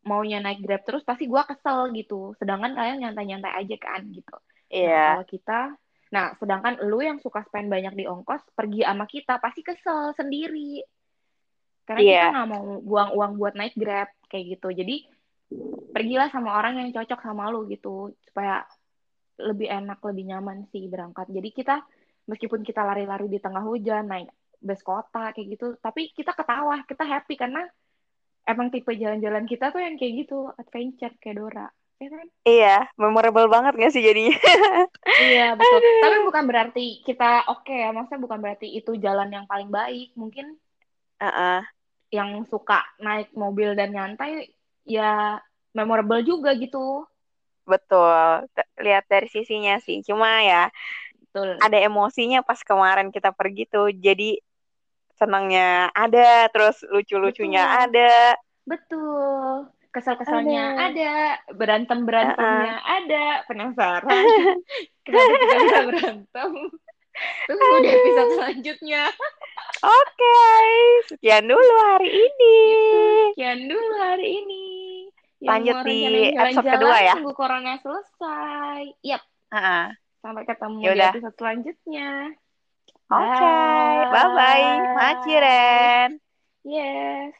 maunya 0.00 0.40
naik 0.40 0.64
grab 0.64 0.80
terus 0.88 1.04
pasti 1.04 1.28
gue 1.28 1.42
kesel 1.44 1.92
gitu 1.92 2.32
sedangkan 2.40 2.72
kalian 2.72 3.04
nyantai-nyantai 3.04 3.52
aja 3.60 3.76
kan 3.76 4.02
gitu 4.08 4.36
Nah, 4.70 4.78
Iya. 4.78 5.02
kalau 5.18 5.26
kita, 5.26 5.60
nah 6.14 6.26
sedangkan 6.38 6.78
lu 6.86 7.02
yang 7.02 7.18
suka 7.18 7.42
spend 7.42 7.66
banyak 7.66 7.90
di 7.98 8.06
ongkos, 8.06 8.38
pergi 8.54 8.86
sama 8.86 9.02
kita 9.10 9.42
pasti 9.42 9.66
kesel 9.66 10.14
sendiri. 10.14 10.78
Karena 11.82 12.00
kita 12.06 12.06
Iya. 12.06 12.30
nggak 12.30 12.48
mau 12.54 12.78
buang 12.86 13.10
uang 13.18 13.32
buat 13.34 13.58
naik 13.58 13.74
Grab 13.74 14.06
kayak 14.30 14.54
gitu. 14.54 14.70
Jadi 14.70 15.09
pergilah 15.90 16.30
sama 16.30 16.54
orang 16.54 16.78
yang 16.78 16.90
cocok 16.94 17.20
sama 17.20 17.50
lu 17.50 17.66
gitu 17.66 18.14
supaya 18.22 18.62
lebih 19.40 19.66
enak, 19.66 19.98
lebih 20.04 20.24
nyaman 20.30 20.68
sih 20.70 20.86
berangkat. 20.86 21.26
Jadi 21.32 21.48
kita 21.50 21.82
meskipun 22.28 22.62
kita 22.62 22.84
lari-lari 22.84 23.26
di 23.26 23.40
tengah 23.42 23.64
hujan, 23.64 24.06
naik 24.06 24.30
bus 24.60 24.84
kota 24.84 25.32
kayak 25.32 25.56
gitu, 25.56 25.66
tapi 25.80 26.12
kita 26.12 26.36
ketawa, 26.36 26.84
kita 26.84 27.02
happy 27.02 27.34
karena 27.34 27.64
emang 28.44 28.68
tipe 28.68 28.92
jalan-jalan 28.92 29.48
kita 29.48 29.72
tuh 29.72 29.80
yang 29.80 29.96
kayak 29.96 30.28
gitu, 30.28 30.52
adventure 30.54 31.16
kayak 31.18 31.36
Dora. 31.40 31.68
Ya 32.00 32.08
kan? 32.08 32.26
Iya. 32.48 32.76
Memorable 32.96 33.48
banget 33.52 33.76
gak 33.76 33.92
sih 33.92 34.00
jadinya? 34.00 34.36
Iya 35.20 35.52
betul. 35.52 35.80
Tapi 36.04 36.16
bukan 36.24 36.44
berarti 36.48 37.04
kita 37.04 37.44
oke 37.52 37.72
ya, 37.72 37.92
maksudnya 37.92 38.24
bukan 38.24 38.40
berarti 38.40 38.68
itu 38.72 38.96
jalan 38.96 39.28
yang 39.28 39.44
paling 39.44 39.68
baik. 39.68 40.16
Mungkin 40.16 40.56
Heeh. 41.20 41.60
yang 42.08 42.44
suka 42.48 42.80
naik 43.04 43.32
mobil 43.36 43.76
dan 43.76 43.92
nyantai 43.92 44.48
ya 44.84 45.38
memorable 45.74 46.22
juga 46.24 46.54
gitu. 46.56 47.04
Betul. 47.64 48.50
Lihat 48.80 49.04
dari 49.06 49.28
sisinya 49.30 49.78
sih. 49.78 50.02
Cuma 50.02 50.42
ya 50.42 50.68
Betul. 51.30 51.58
ada 51.62 51.78
emosinya 51.78 52.42
pas 52.42 52.58
kemarin 52.64 53.14
kita 53.14 53.30
pergi 53.30 53.68
tuh. 53.70 53.94
Jadi 53.94 54.40
senangnya 55.14 55.92
ada, 55.92 56.48
terus 56.48 56.80
lucu-lucunya 56.88 57.62
Betul. 57.62 57.82
ada. 57.84 58.12
Betul. 58.64 59.68
Kesel-keselnya 59.90 60.78
Ada. 60.78 60.86
ada, 60.86 61.12
berantem-berantemnya 61.50 62.74
ada. 62.78 63.24
Penasaran? 63.50 64.22
Kenapa 65.02 65.34
kita 65.34 65.56
bisa 65.66 65.80
berantem? 65.90 66.50
Tunggu 67.48 67.76
di 67.82 67.88
episode 67.90 68.30
selanjutnya. 68.36 69.02
Oke, 69.80 70.40
sekian 71.08 71.44
dulu 71.48 71.74
hari 71.88 72.10
ini. 72.12 72.56
Sekian 73.32 73.60
dulu 73.64 73.92
hari 73.96 74.26
ini. 74.44 74.64
Yang 75.40 75.48
Lanjut 75.48 75.76
di 75.88 76.00
episode 76.36 76.68
kedua 76.68 76.96
ya. 77.00 77.14
Tunggu 77.16 77.32
corona 77.32 77.74
selesai. 77.80 78.82
Yap. 79.00 79.22
Heeh. 79.56 79.84
Sampai 80.20 80.44
ketemu 80.44 80.76
di 80.78 80.84
Yaudah. 80.84 81.12
episode 81.16 81.36
selanjutnya. 81.40 82.10
Oke, 83.10 83.52
bye 84.12 84.28
bye. 84.36 84.68
Maci 84.94 85.34
Ren. 85.34 86.10
Yes. 86.62 87.32